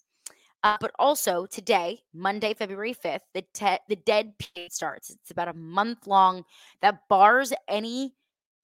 Uh, 0.64 0.78
but 0.82 0.92
also 0.98 1.46
today, 1.46 2.00
Monday, 2.14 2.54
February 2.54 2.94
5th, 2.94 3.22
the, 3.34 3.44
te- 3.54 3.78
the 3.88 3.96
dead 3.96 4.34
period 4.38 4.74
starts. 4.74 5.10
It's 5.10 5.32
about 5.32 5.48
a 5.48 5.54
month 5.54 6.08
long 6.08 6.46
that 6.82 7.08
bars 7.08 7.54
any 7.68 8.16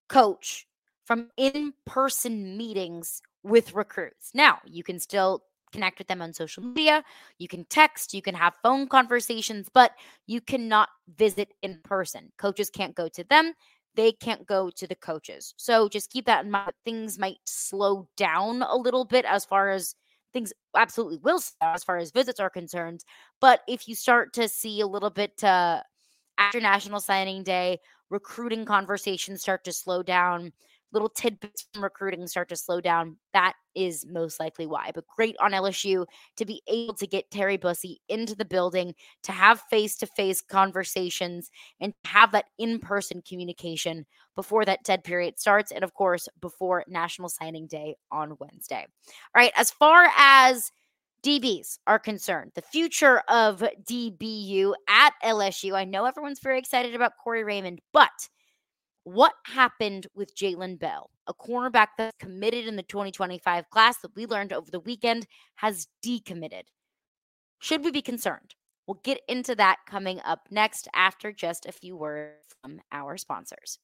coach 0.10 0.68
from 1.06 1.30
in 1.38 1.74
person 1.86 2.58
meetings 2.58 3.22
with 3.44 3.74
recruits. 3.74 4.32
Now, 4.34 4.60
you 4.66 4.84
can 4.84 5.00
still 5.00 5.44
connect 5.72 5.98
with 5.98 6.08
them 6.08 6.22
on 6.22 6.34
social 6.34 6.64
media, 6.64 7.04
you 7.40 7.48
can 7.48 7.66
text, 7.66 8.14
you 8.14 8.22
can 8.22 8.36
have 8.36 8.54
phone 8.62 8.88
conversations, 8.88 9.68
but 9.74 9.92
you 10.28 10.40
cannot 10.40 10.90
visit 11.18 11.50
in 11.64 11.80
person. 11.84 12.32
Coaches 12.38 12.70
can't 12.70 12.96
go 12.96 13.08
to 13.08 13.24
them, 13.24 13.54
they 13.96 14.12
can't 14.12 14.46
go 14.46 14.70
to 14.70 14.88
the 14.88 14.96
coaches. 14.96 15.54
So 15.58 15.90
just 15.90 16.12
keep 16.12 16.26
that 16.26 16.46
in 16.46 16.52
mind. 16.52 16.74
Things 16.86 17.18
might 17.18 17.38
slow 17.46 18.08
down 18.18 18.62
a 18.62 18.76
little 18.76 19.06
bit 19.06 19.26
as 19.26 19.46
far 19.46 19.72
as 19.72 19.96
things 20.34 20.52
absolutely 20.76 21.18
will 21.18 21.40
as 21.62 21.84
far 21.84 21.98
as 21.98 22.12
visits 22.12 22.40
are 22.40 22.50
concerned. 22.50 23.04
But 23.40 23.62
if 23.68 23.88
you 23.88 23.96
start 23.96 24.34
to 24.34 24.50
see 24.50 24.82
a 24.82 24.88
little 24.88 25.10
bit 25.10 25.44
uh, 25.44 25.82
after 26.38 26.60
National 26.60 27.00
Signing 27.00 27.44
Day, 27.44 27.80
recruiting 28.10 28.66
conversations 28.66 29.42
start 29.42 29.64
to 29.66 29.74
slow 29.74 30.04
down, 30.04 30.52
little 30.94 31.10
tidbits 31.10 31.68
from 31.74 31.84
recruiting 31.84 32.26
start 32.28 32.50
to 32.50 32.56
slow 32.56 32.80
down, 32.80 33.18
that 33.34 33.54
is 33.76 34.06
most 34.06 34.40
likely 34.40 34.68
why. 34.68 34.92
But 34.94 35.08
great 35.08 35.36
on 35.40 35.52
LSU 35.52 36.06
to 36.38 36.46
be 36.46 36.62
able 36.68 36.94
to 36.94 37.08
get 37.08 37.32
Terry 37.32 37.58
Bussey 37.58 38.00
into 38.08 38.36
the 38.36 38.46
building, 38.46 38.94
to 39.24 39.32
have 39.32 39.62
face 39.70 39.98
to 39.98 40.06
face 40.06 40.42
conversations, 40.42 41.50
and 41.82 41.94
have 42.06 42.32
that 42.32 42.46
in 42.60 42.80
person 42.80 43.22
communication 43.28 44.06
before 44.36 44.66
that 44.66 44.84
dead 44.84 45.04
period 45.04 45.40
starts. 45.40 45.72
And 45.72 45.84
of 45.84 45.94
course, 45.94 46.30
before 46.40 46.86
National 46.88 47.30
Signing 47.30 47.68
Day 47.68 47.96
on 48.12 48.38
Wednesday. 48.40 48.86
All 49.08 49.42
right, 49.42 49.52
as 49.56 49.72
far 49.72 50.10
as 50.16 50.72
DBs 51.24 51.80
are 51.88 52.00
concerned, 52.00 52.52
the 52.54 52.62
future 52.62 53.20
of 53.30 53.64
DBU 53.86 54.74
at 54.90 55.14
LSU. 55.24 55.74
I 55.74 55.86
know 55.86 56.06
everyone's 56.06 56.42
very 56.42 56.60
excited 56.60 56.94
about 56.94 57.14
Corey 57.24 57.46
Raymond, 57.46 57.80
but 57.94 58.12
what 59.04 59.34
happened 59.46 60.08
with 60.16 60.36
Jalen 60.36 60.80
Bell, 60.80 61.10
a 61.28 61.34
cornerback 61.34 61.90
that's 61.98 62.16
committed 62.20 62.68
in 62.68 62.76
the 62.76 62.84
2025 62.84 63.70
class 63.70 63.98
that 63.98 64.16
we 64.16 64.26
learned 64.26 64.54
over 64.54 64.72
the 64.72 64.80
weekend 64.80 65.28
has 65.56 65.88
decommitted? 66.04 66.64
Should 67.60 67.84
we 67.84 67.92
be 67.92 68.02
concerned? 68.02 68.56
We'll 68.88 69.00
get 69.04 69.22
into 69.28 69.56
that 69.56 69.78
coming 69.88 70.20
up 70.26 70.48
next 70.52 70.88
after 70.94 71.32
just 71.32 71.66
a 71.66 71.72
few 71.72 71.96
words 71.96 72.56
from 72.62 72.82
our 72.92 73.18
sponsors. 73.18 73.80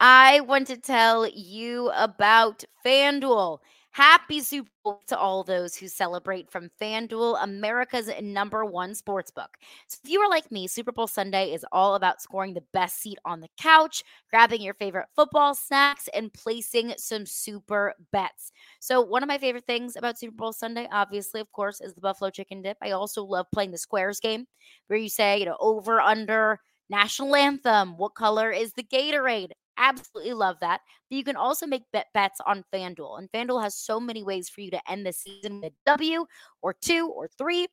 I 0.00 0.40
want 0.40 0.66
to 0.68 0.76
tell 0.76 1.26
you 1.28 1.90
about 1.94 2.64
FanDuel. 2.84 3.58
Happy 3.94 4.40
Super 4.40 4.70
Bowl 4.82 5.00
to 5.06 5.16
all 5.16 5.44
those 5.44 5.76
who 5.76 5.86
celebrate 5.86 6.50
from 6.50 6.68
FanDuel, 6.82 7.40
America's 7.40 8.10
number 8.20 8.64
one 8.64 8.90
sportsbook. 8.90 9.54
So 9.86 9.98
if 10.02 10.10
you 10.10 10.18
are 10.18 10.28
like 10.28 10.50
me, 10.50 10.66
Super 10.66 10.90
Bowl 10.90 11.06
Sunday 11.06 11.52
is 11.52 11.64
all 11.70 11.94
about 11.94 12.20
scoring 12.20 12.54
the 12.54 12.64
best 12.72 13.00
seat 13.00 13.18
on 13.24 13.38
the 13.38 13.46
couch, 13.56 14.02
grabbing 14.30 14.62
your 14.62 14.74
favorite 14.74 15.06
football 15.14 15.54
snacks, 15.54 16.08
and 16.12 16.34
placing 16.34 16.94
some 16.96 17.24
super 17.24 17.94
bets. 18.10 18.50
So 18.80 19.00
one 19.00 19.22
of 19.22 19.28
my 19.28 19.38
favorite 19.38 19.66
things 19.68 19.94
about 19.94 20.18
Super 20.18 20.34
Bowl 20.34 20.52
Sunday, 20.52 20.88
obviously, 20.90 21.40
of 21.40 21.52
course, 21.52 21.80
is 21.80 21.94
the 21.94 22.00
Buffalo 22.00 22.30
Chicken 22.30 22.62
Dip. 22.62 22.76
I 22.82 22.90
also 22.90 23.22
love 23.22 23.46
playing 23.54 23.70
the 23.70 23.78
Squares 23.78 24.18
game, 24.18 24.46
where 24.88 24.98
you 24.98 25.08
say, 25.08 25.38
you 25.38 25.46
know, 25.46 25.56
over, 25.60 26.00
under, 26.00 26.58
national 26.90 27.36
anthem, 27.36 27.96
what 27.96 28.16
color 28.16 28.50
is 28.50 28.72
the 28.72 28.82
Gatorade? 28.82 29.52
Absolutely 29.76 30.34
love 30.34 30.56
that. 30.60 30.80
But 31.10 31.16
you 31.16 31.24
can 31.24 31.36
also 31.36 31.66
make 31.66 31.82
bet 31.92 32.06
bets 32.14 32.40
on 32.46 32.64
FanDuel. 32.72 33.18
And 33.18 33.30
FanDuel 33.32 33.62
has 33.62 33.74
so 33.74 33.98
many 33.98 34.22
ways 34.22 34.48
for 34.48 34.60
you 34.60 34.70
to 34.70 34.90
end 34.90 35.06
the 35.06 35.12
season 35.12 35.60
with 35.60 35.72
a 35.72 35.76
W 35.86 36.26
or 36.62 36.74
two 36.74 37.08
or 37.08 37.28
three. 37.36 37.66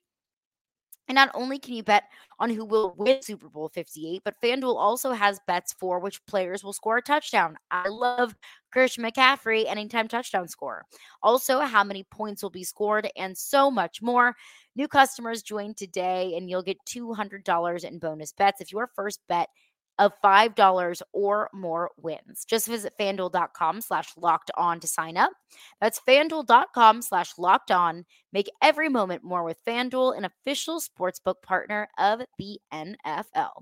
And 1.07 1.15
not 1.15 1.31
only 1.33 1.59
can 1.59 1.73
you 1.73 1.83
bet 1.83 2.03
on 2.39 2.49
who 2.49 2.63
will 2.63 2.95
win 2.97 3.21
Super 3.21 3.49
Bowl 3.49 3.69
58, 3.73 4.21
but 4.23 4.39
FanDuel 4.41 4.77
also 4.77 5.11
has 5.11 5.41
bets 5.45 5.73
for 5.73 5.99
which 5.99 6.25
players 6.25 6.63
will 6.63 6.71
score 6.71 6.97
a 6.97 7.01
touchdown. 7.01 7.57
I 7.69 7.89
love 7.89 8.33
Christian 8.71 9.03
McCaffrey, 9.03 9.65
anytime 9.67 10.07
touchdown 10.07 10.47
scorer. 10.47 10.85
Also, 11.21 11.59
how 11.59 11.83
many 11.83 12.05
points 12.11 12.41
will 12.41 12.49
be 12.49 12.63
scored, 12.63 13.09
and 13.17 13.37
so 13.37 13.69
much 13.69 14.01
more. 14.01 14.35
New 14.77 14.87
customers 14.87 15.43
join 15.43 15.73
today, 15.73 16.35
and 16.37 16.49
you'll 16.49 16.63
get 16.63 16.77
$200 16.87 17.83
in 17.83 17.99
bonus 17.99 18.31
bets 18.31 18.61
if 18.61 18.71
your 18.71 18.89
first 18.95 19.19
bet 19.27 19.49
of 19.99 20.13
$5 20.23 21.01
or 21.13 21.49
more 21.53 21.91
wins. 21.97 22.45
Just 22.45 22.67
visit 22.67 22.93
fanduel.com 22.99 23.81
slash 23.81 24.09
locked 24.17 24.51
on 24.57 24.79
to 24.79 24.87
sign 24.87 25.17
up. 25.17 25.31
That's 25.79 26.01
fanduel.com 26.07 27.01
slash 27.01 27.37
locked 27.37 27.71
on. 27.71 28.05
Make 28.33 28.49
every 28.61 28.89
moment 28.89 29.23
more 29.23 29.43
with 29.43 29.63
Fanduel, 29.67 30.17
an 30.17 30.25
official 30.25 30.81
sportsbook 30.81 31.41
partner 31.43 31.89
of 31.97 32.21
the 32.39 32.59
NFL. 32.73 33.61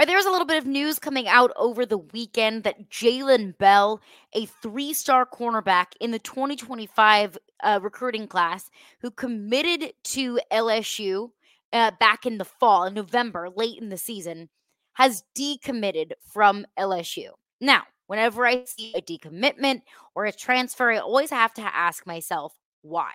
All 0.00 0.06
right, 0.06 0.14
there's 0.14 0.24
a 0.24 0.30
little 0.30 0.46
bit 0.46 0.56
of 0.56 0.64
news 0.64 0.98
coming 0.98 1.28
out 1.28 1.52
over 1.56 1.84
the 1.84 1.98
weekend 1.98 2.62
that 2.62 2.88
Jalen 2.88 3.58
Bell, 3.58 4.00
a 4.32 4.46
three 4.46 4.94
star 4.94 5.26
cornerback 5.26 5.88
in 6.00 6.10
the 6.10 6.18
2025 6.18 7.36
uh, 7.62 7.80
recruiting 7.82 8.26
class, 8.26 8.70
who 9.02 9.10
committed 9.10 9.92
to 10.04 10.40
LSU 10.50 11.32
uh, 11.74 11.90
back 12.00 12.24
in 12.24 12.38
the 12.38 12.46
fall, 12.46 12.84
in 12.84 12.94
November, 12.94 13.50
late 13.54 13.78
in 13.78 13.90
the 13.90 13.98
season, 13.98 14.48
has 14.94 15.22
decommitted 15.36 16.12
from 16.22 16.64
LSU. 16.78 17.32
Now, 17.60 17.82
whenever 18.06 18.46
I 18.46 18.64
see 18.64 18.94
a 18.94 19.02
decommitment 19.02 19.82
or 20.14 20.24
a 20.24 20.32
transfer, 20.32 20.92
I 20.92 20.96
always 20.96 21.28
have 21.28 21.52
to 21.52 21.76
ask 21.76 22.06
myself, 22.06 22.54
why? 22.80 23.12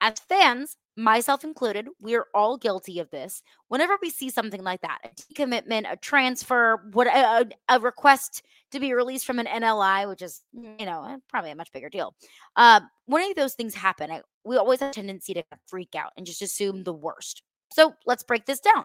As 0.00 0.20
fans, 0.20 0.76
myself 0.96 1.44
included, 1.44 1.88
we 2.00 2.14
are 2.14 2.26
all 2.34 2.56
guilty 2.56 2.98
of 2.98 3.10
this. 3.10 3.42
Whenever 3.68 3.98
we 4.00 4.10
see 4.10 4.30
something 4.30 4.62
like 4.62 4.80
that, 4.82 4.98
a 5.04 5.08
decommitment, 5.08 5.90
a 5.90 5.96
transfer, 5.96 6.88
what 6.92 7.06
a, 7.06 7.48
a 7.68 7.80
request 7.80 8.42
to 8.70 8.80
be 8.80 8.92
released 8.92 9.26
from 9.26 9.38
an 9.38 9.46
NLI, 9.46 10.08
which 10.08 10.22
is 10.22 10.42
you 10.52 10.86
know 10.86 11.04
eh, 11.04 11.16
probably 11.28 11.50
a 11.50 11.56
much 11.56 11.72
bigger 11.72 11.88
deal. 11.88 12.14
Uh, 12.56 12.80
when 13.06 13.22
any 13.22 13.32
of 13.32 13.36
those 13.36 13.54
things 13.54 13.74
happen, 13.74 14.10
I, 14.10 14.22
we 14.44 14.56
always 14.56 14.80
have 14.80 14.90
a 14.90 14.94
tendency 14.94 15.34
to 15.34 15.44
freak 15.66 15.94
out 15.94 16.12
and 16.16 16.26
just 16.26 16.42
assume 16.42 16.84
the 16.84 16.92
worst. 16.92 17.42
So 17.72 17.94
let's 18.06 18.22
break 18.22 18.46
this 18.46 18.60
down. 18.60 18.84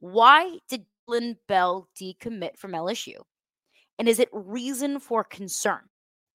Why 0.00 0.58
did 0.68 0.84
Dylan 1.08 1.36
Bell 1.46 1.88
decommit 2.00 2.56
from 2.56 2.72
LSU? 2.72 3.16
And 3.98 4.08
is 4.08 4.18
it 4.18 4.28
reason 4.32 4.98
for 4.98 5.24
concern? 5.24 5.80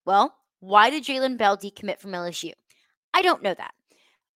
Well, 0.05 0.35
why 0.61 0.89
did 0.89 1.03
Jalen 1.03 1.37
Bell 1.37 1.57
decommit 1.57 1.99
from 1.99 2.11
LSU? 2.11 2.53
I 3.13 3.21
don't 3.21 3.43
know 3.43 3.53
that. 3.53 3.73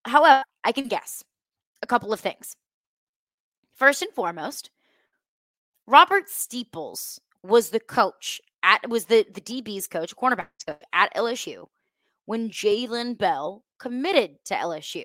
However, 0.05 0.43
I 0.63 0.71
can 0.71 0.87
guess 0.87 1.23
a 1.81 1.87
couple 1.87 2.13
of 2.13 2.19
things. 2.19 2.55
First 3.75 4.01
and 4.01 4.11
foremost, 4.13 4.69
Robert 5.87 6.29
Steeples 6.29 7.19
was 7.43 7.69
the 7.69 7.79
coach 7.79 8.41
at 8.63 8.89
was 8.89 9.05
the 9.05 9.25
the 9.33 9.41
DB's 9.41 9.87
coach, 9.87 10.15
cornerbacks 10.15 10.65
coach 10.65 10.81
at 10.93 11.13
LSU 11.15 11.65
when 12.25 12.49
Jalen 12.49 13.17
Bell 13.17 13.63
committed 13.79 14.37
to 14.45 14.55
LSU. 14.55 15.03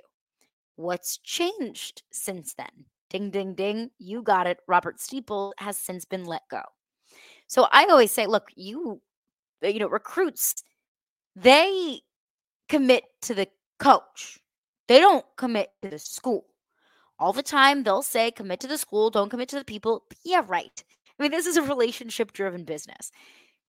What's 0.77 1.19
changed 1.19 2.03
since 2.11 2.55
then? 2.55 2.87
Ding 3.11 3.31
ding 3.31 3.55
ding, 3.55 3.91
you 3.99 4.23
got 4.23 4.47
it. 4.47 4.59
Robert 4.69 5.01
Steeples 5.01 5.53
has 5.59 5.77
since 5.77 6.05
been 6.05 6.25
let 6.25 6.43
go. 6.51 6.63
So 7.49 7.67
I 7.73 7.85
always 7.87 8.13
say, 8.13 8.27
look, 8.27 8.49
you 8.55 9.03
uh, 9.65 9.69
you 9.69 9.81
know, 9.81 9.89
recruits 9.89 10.63
they 11.37 12.01
commit 12.69 13.05
to 13.23 13.35
the 13.35 13.49
coach 13.79 14.40
they 14.91 14.99
don't 14.99 15.25
commit 15.37 15.71
to 15.83 15.89
the 15.89 16.01
school. 16.01 16.47
All 17.21 17.33
the 17.33 17.45
time, 17.45 17.85
they'll 17.85 18.03
say, 18.03 18.33
commit 18.33 18.59
to 18.61 18.67
the 18.67 18.77
school, 18.77 19.09
don't 19.09 19.31
commit 19.31 19.49
to 19.51 19.57
the 19.57 19.65
people. 19.65 20.03
Yeah, 20.25 20.43
right. 20.49 20.83
I 21.17 21.23
mean, 21.23 21.31
this 21.31 21.47
is 21.47 21.57
a 21.57 21.63
relationship 21.63 22.33
driven 22.33 22.65
business. 22.65 23.13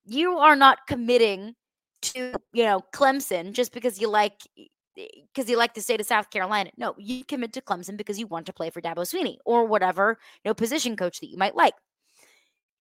You 0.03 0.39
are 0.39 0.55
not 0.55 0.87
committing 0.87 1.53
to, 2.01 2.33
you 2.53 2.63
know, 2.63 2.81
Clemson 2.91 3.51
just 3.51 3.71
because 3.71 4.01
you 4.01 4.07
like 4.07 4.33
eh, 4.57 4.63
eh, 4.97 5.05
because 5.31 5.47
you 5.47 5.59
like 5.59 5.75
the 5.75 5.81
state 5.81 5.99
of 5.99 6.07
South 6.07 6.31
Carolina. 6.31 6.71
No, 6.75 6.95
you 6.97 7.23
commit 7.23 7.53
to 7.53 7.61
Clemson 7.61 7.97
because 7.97 8.17
you 8.17 8.25
want 8.25 8.47
to 8.47 8.53
play 8.53 8.71
for 8.71 8.81
Dabo 8.81 9.05
Swinney 9.05 9.37
or 9.45 9.65
whatever, 9.65 10.17
you 10.43 10.49
know, 10.49 10.55
position 10.55 10.95
coach 10.95 11.19
that 11.19 11.29
you 11.29 11.37
might 11.37 11.55
like. 11.55 11.75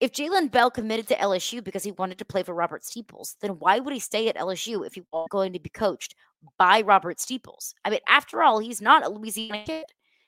If 0.05 0.13
Jalen 0.13 0.51
Bell 0.51 0.71
committed 0.71 1.09
to 1.09 1.17
LSU 1.17 1.65
because 1.65 1.83
he 1.83 1.93
wanted 1.93 2.19
to 2.19 2.27
play 2.27 2.43
for 2.43 2.53
Robert 2.53 2.85
Steeples, 2.85 3.37
then 3.41 3.53
why 3.53 3.79
would 3.79 3.95
he 3.95 4.01
stay 4.01 4.29
at 4.29 4.37
LSU 4.37 4.87
if 4.87 4.93
he 4.93 5.03
was 5.11 5.27
going 5.31 5.55
to 5.55 5.59
be 5.59 5.71
coached 5.71 6.15
by 6.59 6.83
Robert 6.83 7.19
Steeples. 7.19 7.75
I 7.87 7.91
mean, 7.91 8.01
after 8.07 8.43
all, 8.43 8.59
he's 8.59 8.83
not 8.83 9.03
a 9.03 9.09
Louisiana 9.09 9.65
kid. 9.65 9.87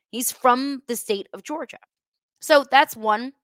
He's 0.09 0.33
from 0.33 0.81
the 0.89 0.97
state 0.97 1.29
of 1.35 1.43
Georgia. 1.43 1.77
So 2.41 2.65
that's 2.71 2.97
one 2.97 3.35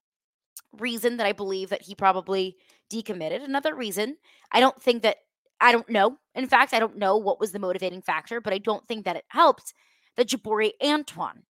reason 0.79 1.19
that 1.19 1.27
I 1.27 1.33
believe 1.33 1.69
that 1.69 1.83
he 1.83 1.95
probably 1.95 2.57
decommitted. 2.91 3.45
Another 3.45 3.75
reason, 3.75 4.17
I 4.51 4.61
don't 4.61 4.81
think 4.81 5.03
that 5.03 5.19
I 5.61 5.71
don't 5.71 5.91
know. 5.91 6.17
In 6.35 6.47
fact, 6.47 6.73
I 6.73 6.79
don't 6.79 6.97
know 6.97 7.19
what 7.19 7.41
was 7.41 7.53
the 7.53 7.59
motivating 7.59 8.01
factor, 8.01 8.41
but 8.41 8.55
I 8.55 8.59
don't 8.59 8.89
think 8.89 9.05
that 9.05 9.17
it 9.17 9.25
helped 9.29 9.75
that 10.17 10.29
Jabari 10.29 10.71
Antoine 10.83 11.43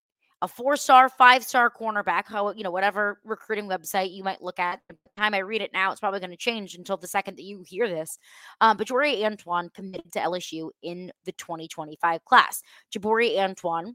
a 0.42 0.48
four 0.48 0.76
star, 0.76 1.08
five 1.08 1.44
star 1.44 1.70
cornerback, 1.70 2.24
how, 2.26 2.50
you 2.50 2.64
know, 2.64 2.70
whatever 2.72 3.20
recruiting 3.24 3.68
website 3.68 4.12
you 4.12 4.24
might 4.24 4.42
look 4.42 4.58
at. 4.58 4.80
By 4.88 4.96
the 5.04 5.22
time 5.22 5.34
I 5.34 5.38
read 5.38 5.62
it 5.62 5.70
now, 5.72 5.92
it's 5.92 6.00
probably 6.00 6.18
going 6.18 6.30
to 6.30 6.36
change 6.36 6.74
until 6.74 6.96
the 6.96 7.06
second 7.06 7.36
that 7.38 7.44
you 7.44 7.62
hear 7.64 7.88
this. 7.88 8.18
Um, 8.60 8.76
but 8.76 8.88
Jabari 8.88 9.24
Antoine 9.24 9.70
committed 9.72 10.12
to 10.12 10.18
LSU 10.18 10.70
in 10.82 11.12
the 11.24 11.32
2025 11.32 12.24
class. 12.24 12.60
Jabari 12.92 13.38
Antoine 13.38 13.94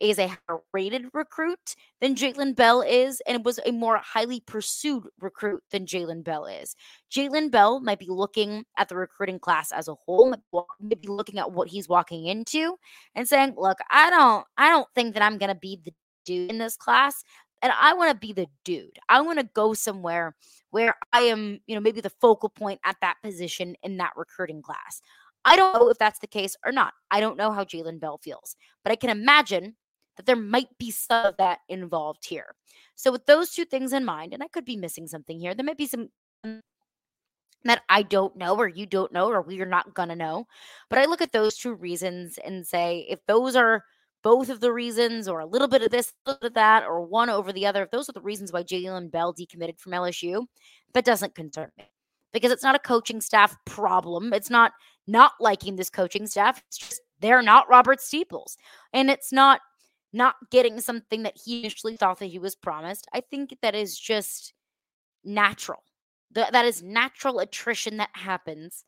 is 0.00 0.18
a 0.18 0.28
higher 0.28 0.60
rated 0.72 1.06
recruit 1.12 1.74
than 2.00 2.14
Jalen 2.14 2.54
Bell 2.54 2.82
is, 2.82 3.22
and 3.26 3.44
was 3.44 3.58
a 3.64 3.72
more 3.72 3.98
highly 3.98 4.40
pursued 4.40 5.04
recruit 5.20 5.62
than 5.70 5.86
Jalen 5.86 6.22
Bell 6.22 6.46
is. 6.46 6.76
Jalen 7.10 7.50
Bell 7.50 7.80
might 7.80 7.98
be 7.98 8.08
looking 8.08 8.64
at 8.76 8.88
the 8.88 8.96
recruiting 8.96 9.38
class 9.38 9.72
as 9.72 9.88
a 9.88 9.94
whole, 9.94 10.34
might 10.80 11.00
be 11.00 11.08
looking 11.08 11.38
at 11.38 11.52
what 11.52 11.68
he's 11.68 11.88
walking 11.88 12.26
into 12.26 12.76
and 13.14 13.28
saying, 13.28 13.54
"Look, 13.56 13.78
I 13.90 14.10
don't, 14.10 14.46
I 14.56 14.68
don't 14.68 14.88
think 14.94 15.14
that 15.14 15.22
I'm 15.22 15.38
to 15.38 15.54
be 15.54 15.80
the 15.84 15.94
dude 16.24 16.50
in 16.50 16.58
this 16.58 16.76
class, 16.76 17.22
and 17.62 17.72
I 17.72 17.94
want 17.94 18.10
to 18.10 18.26
be 18.26 18.32
the 18.32 18.48
dude. 18.64 18.98
I 19.08 19.20
want 19.20 19.38
to 19.38 19.48
go 19.54 19.72
somewhere 19.74 20.34
where 20.70 20.94
I 21.12 21.22
am, 21.22 21.60
you 21.66 21.74
know, 21.74 21.80
maybe 21.80 22.00
the 22.00 22.10
focal 22.20 22.48
point 22.48 22.80
at 22.84 22.96
that 23.00 23.16
position 23.22 23.76
in 23.82 23.96
that 23.98 24.12
recruiting 24.16 24.62
class." 24.62 25.00
I 25.48 25.54
don't 25.54 25.74
know 25.74 25.88
if 25.90 25.98
that's 25.98 26.18
the 26.18 26.26
case 26.26 26.56
or 26.66 26.72
not. 26.72 26.92
I 27.12 27.20
don't 27.20 27.36
know 27.36 27.52
how 27.52 27.62
Jalen 27.62 28.00
Bell 28.00 28.18
feels, 28.18 28.56
but 28.82 28.90
I 28.90 28.96
can 28.96 29.10
imagine 29.10 29.76
that 30.16 30.26
there 30.26 30.36
might 30.36 30.76
be 30.78 30.90
some 30.90 31.26
of 31.26 31.36
that 31.38 31.60
involved 31.68 32.24
here. 32.26 32.54
So, 32.94 33.12
with 33.12 33.26
those 33.26 33.50
two 33.50 33.64
things 33.64 33.92
in 33.92 34.04
mind, 34.04 34.32
and 34.32 34.42
I 34.42 34.48
could 34.48 34.64
be 34.64 34.76
missing 34.76 35.06
something 35.06 35.38
here, 35.38 35.54
there 35.54 35.64
might 35.64 35.78
be 35.78 35.86
some 35.86 36.08
that 37.64 37.82
I 37.88 38.02
don't 38.02 38.36
know, 38.36 38.56
or 38.56 38.68
you 38.68 38.86
don't 38.86 39.12
know, 39.12 39.28
or 39.28 39.42
we're 39.42 39.66
not 39.66 39.94
going 39.94 40.08
to 40.08 40.16
know. 40.16 40.46
But 40.88 40.98
I 40.98 41.06
look 41.06 41.20
at 41.20 41.32
those 41.32 41.56
two 41.56 41.74
reasons 41.74 42.38
and 42.44 42.66
say, 42.66 43.06
if 43.08 43.20
those 43.26 43.56
are 43.56 43.82
both 44.22 44.48
of 44.48 44.60
the 44.60 44.72
reasons, 44.72 45.28
or 45.28 45.40
a 45.40 45.46
little 45.46 45.68
bit 45.68 45.82
of 45.82 45.90
this, 45.90 46.12
a 46.24 46.30
little 46.30 46.40
bit 46.40 46.48
of 46.48 46.54
that, 46.54 46.84
or 46.84 47.02
one 47.02 47.30
over 47.30 47.52
the 47.52 47.66
other, 47.66 47.82
if 47.82 47.90
those 47.90 48.08
are 48.08 48.12
the 48.12 48.20
reasons 48.20 48.52
why 48.52 48.62
Jalen 48.62 49.10
Bell 49.10 49.34
decommitted 49.34 49.78
from 49.78 49.92
LSU, 49.92 50.46
that 50.94 51.04
doesn't 51.04 51.34
concern 51.34 51.70
me 51.76 51.84
because 52.32 52.52
it's 52.52 52.62
not 52.62 52.74
a 52.74 52.80
coaching 52.80 53.20
staff 53.20 53.56
problem. 53.64 54.32
It's 54.32 54.50
not 54.50 54.72
not 55.06 55.32
liking 55.40 55.76
this 55.76 55.88
coaching 55.88 56.26
staff. 56.26 56.62
It's 56.66 56.78
just 56.78 57.00
they're 57.20 57.42
not 57.42 57.68
Robert 57.68 58.00
Steeples. 58.00 58.56
And 58.92 59.10
it's 59.10 59.32
not 59.32 59.60
not 60.16 60.34
getting 60.50 60.80
something 60.80 61.22
that 61.22 61.36
he 61.36 61.60
initially 61.60 61.96
thought 61.96 62.18
that 62.18 62.26
he 62.26 62.38
was 62.38 62.56
promised. 62.56 63.06
I 63.12 63.20
think 63.20 63.56
that 63.62 63.74
is 63.74 63.98
just 63.98 64.52
natural. 65.24 65.82
that 66.32 66.64
is 66.64 66.82
natural 66.82 67.38
attrition 67.38 67.98
that 67.98 68.10
happens 68.12 68.84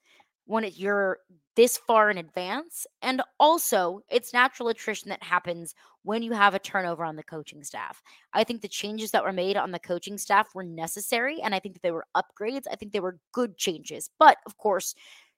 when 0.48 0.64
it, 0.64 0.78
you're 0.78 1.18
this 1.56 1.76
far 1.76 2.10
in 2.10 2.18
advance. 2.18 2.86
And 3.02 3.22
also, 3.38 4.00
it's 4.08 4.32
natural 4.32 4.70
attrition 4.70 5.10
that 5.10 5.22
happens 5.22 5.74
when 6.04 6.22
you 6.22 6.32
have 6.32 6.54
a 6.54 6.58
turnover 6.58 7.04
on 7.04 7.16
the 7.16 7.22
coaching 7.22 7.62
staff. 7.62 8.02
I 8.32 8.44
think 8.44 8.62
the 8.62 8.68
changes 8.68 9.10
that 9.10 9.24
were 9.24 9.32
made 9.32 9.58
on 9.58 9.72
the 9.72 9.78
coaching 9.78 10.16
staff 10.16 10.54
were 10.54 10.64
necessary, 10.64 11.40
and 11.42 11.54
I 11.54 11.58
think 11.58 11.74
that 11.74 11.82
they 11.82 11.90
were 11.90 12.06
upgrades. 12.16 12.64
I 12.70 12.76
think 12.76 12.92
they 12.92 13.00
were 13.00 13.18
good 13.32 13.58
changes. 13.58 14.08
But 14.18 14.38
of 14.46 14.56
course, 14.56 14.94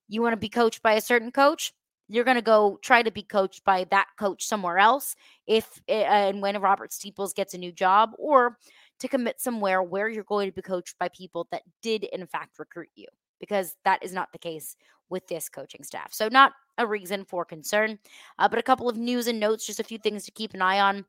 you 0.09 0.23
want 0.23 0.33
to 0.33 0.37
be 0.37 0.49
coached 0.49 0.83
by 0.83 0.93
a 0.93 1.01
certain 1.01 1.33
coach, 1.33 1.73
you're 2.11 2.25
going 2.25 2.37
to 2.37 2.43
go 2.43 2.79
try 2.83 3.03
to 3.03 3.11
be 3.11 3.23
coached 3.23 3.65
by 3.65 3.85
that 3.91 4.07
coach 4.19 4.45
somewhere 4.45 4.79
else 4.79 5.15
if 5.47 5.81
eh, 5.89 6.03
and 6.03 6.43
when 6.43 6.61
Robert 6.61 6.93
Steeples 6.93 7.33
gets 7.33 7.55
a 7.55 7.59
new 7.59 7.71
job 7.71 8.11
or 8.19 8.59
to 8.99 9.09
commit 9.09 9.41
somewhere 9.41 9.83
where 9.83 10.09
you're 10.09 10.25
going 10.25 10.49
to 10.49 10.55
be 10.55 10.61
coached 10.61 10.99
by 10.99 11.09
people 11.09 11.47
that 11.53 11.63
did 11.83 12.05
in 12.05 12.27
fact 12.27 12.59
recruit 12.59 12.89
you 12.97 13.07
because 13.39 13.77
that 13.85 14.03
is 14.03 14.13
not 14.13 14.33
the 14.33 14.39
case 14.39 14.77
with 15.09 15.27
this 15.29 15.49
coaching 15.49 15.83
staff. 15.83 16.13
So 16.13 16.29
not 16.29 16.53
a 16.79 16.87
reason 16.87 17.25
for 17.25 17.45
concern, 17.45 17.99
uh, 18.39 18.49
but 18.49 18.59
a 18.59 18.63
couple 18.63 18.89
of 18.89 18.97
news 18.97 19.27
and 19.27 19.41
notes, 19.41 19.67
just 19.67 19.81
a 19.81 19.85
few 19.85 19.99
things 19.99 20.25
to 20.25 20.31
keep 20.31 20.55
an 20.55 20.63
eye 20.63 20.81
on. 20.81 21.05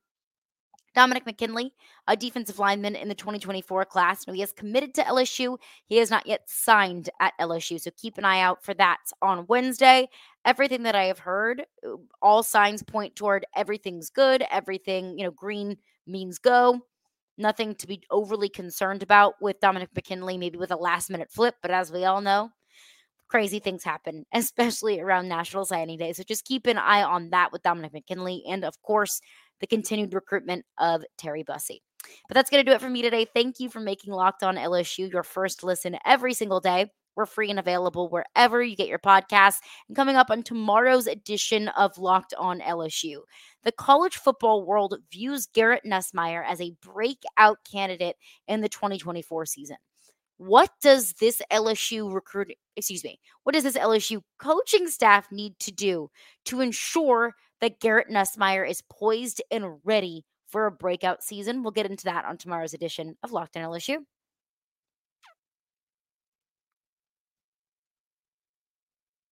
Dominic 0.94 1.26
McKinley, 1.26 1.74
a 2.08 2.16
defensive 2.18 2.60
lineman 2.60 2.96
in 2.96 3.08
the 3.08 3.16
2024 3.16 3.86
class. 3.86 4.28
Now, 4.28 4.34
he 4.34 4.42
has 4.42 4.52
committed 4.52 4.94
to 4.96 5.04
LSU. 5.04 5.58
He 5.86 5.98
has 5.98 6.10
not 6.10 6.28
yet 6.28 6.42
signed 6.50 7.10
at 7.20 7.34
LSU. 7.40 7.80
So 7.80 7.92
keep 7.98 8.18
an 8.18 8.26
eye 8.26 8.42
out 8.42 8.64
for 8.64 8.74
that 8.76 9.00
on 9.22 9.46
Wednesday. 9.48 10.10
Everything 10.44 10.84
that 10.84 10.96
I 10.96 11.06
have 11.06 11.20
heard, 11.20 11.64
uh, 11.86 11.96
all 12.22 12.44
signs 12.44 12.84
point 12.84 13.16
toward 13.16 13.46
everything's 13.56 14.10
good. 14.10 14.44
Everything, 14.52 15.18
you 15.18 15.24
know, 15.24 15.32
green 15.32 15.78
means 16.08 16.40
go. 16.40 16.82
Nothing 17.38 17.76
to 17.76 17.88
be 17.88 18.02
overly 18.12 18.50
concerned 18.50 19.02
about 19.02 19.36
with 19.42 19.60
Dominic 19.62 19.90
McKinley, 19.96 20.38
maybe 20.38 20.58
with 20.58 20.72
a 20.72 20.76
last 20.76 21.10
minute 21.10 21.32
flip. 21.32 21.56
But 21.62 21.72
as 21.72 21.92
we 21.92 22.04
all 22.04 22.22
know, 22.22 22.52
crazy 23.32 23.60
things 23.60 23.84
happen, 23.84 24.26
especially 24.34 25.00
around 25.00 25.30
National 25.30 25.66
Signing 25.66 25.98
Day. 25.98 26.14
So 26.14 26.24
just 26.24 26.46
keep 26.46 26.68
an 26.68 26.78
eye 26.78 27.02
on 27.02 27.30
that 27.32 27.52
with 27.52 27.64
Dominic 27.64 27.94
McKinley. 27.94 28.44
And 28.48 28.64
of 28.64 28.80
course, 28.84 29.22
the 29.62 29.68
continued 29.68 30.14
recruitment 30.14 30.66
of 30.78 31.04
Terry 31.18 31.44
Bussey. 31.44 31.82
But 32.28 32.36
that's 32.36 32.50
going 32.50 32.64
to 32.66 32.70
do 32.70 32.76
it 32.76 32.82
for 32.82 32.90
me 32.90 33.02
today. 33.02 33.26
Thank 33.34 33.60
you 33.60 33.70
for 33.70 33.80
making 33.80 34.14
Locked 34.14 34.44
On 34.44 34.56
LSU 34.56 35.12
your 35.12 35.24
first 35.24 35.64
listen 35.64 35.98
every 36.06 36.34
single 36.34 36.60
day. 36.60 36.92
We're 37.16 37.26
free 37.26 37.50
and 37.50 37.60
available 37.60 38.10
wherever 38.10 38.64
you 38.64 38.76
get 38.76 38.88
your 38.88 39.00
podcasts. 39.00 39.60
And 39.88 39.96
coming 39.96 40.16
up 40.16 40.30
on 40.30 40.44
tomorrow's 40.44 41.08
edition 41.08 41.68
of 41.70 41.98
Locked 41.98 42.34
On 42.38 42.60
LSU, 42.62 43.22
the 43.64 43.72
college 43.74 44.16
football 44.16 44.66
world 44.66 44.96
views 45.12 45.48
Garrett 45.54 45.84
Nussmeier 45.86 46.44
as 46.48 46.62
a 46.62 46.74
breakout 46.82 47.58
candidate 47.70 48.16
in 48.48 48.62
the 48.62 48.70
2024 48.70 49.46
season. 49.46 49.78
What 50.38 50.72
does 50.82 51.14
this 51.20 51.42
LSU 51.52 52.12
recruit, 52.12 52.54
excuse 52.76 53.04
me, 53.04 53.20
what 53.44 53.54
does 53.54 53.64
this 53.64 53.78
LSU 53.78 54.22
coaching 54.40 54.88
staff 54.88 55.32
need 55.32 55.60
to 55.60 55.72
do 55.72 56.10
to 56.46 56.62
ensure 56.62 57.36
that 57.62 57.80
Garrett 57.80 58.10
Nussmeier 58.10 58.70
is 58.70 58.84
poised 58.90 59.42
and 59.52 59.80
ready 59.84 60.26
for 60.50 60.66
a 60.66 60.72
breakout 60.72 61.24
season. 61.24 61.64
We'll 61.64 61.72
get 61.72 61.90
into 61.90 62.06
that 62.06 62.26
on 62.26 62.38
tomorrow's 62.38 62.74
edition 62.74 63.16
of 63.24 63.32
Locked 63.32 63.56
on 63.56 63.64
LSU. 63.64 64.00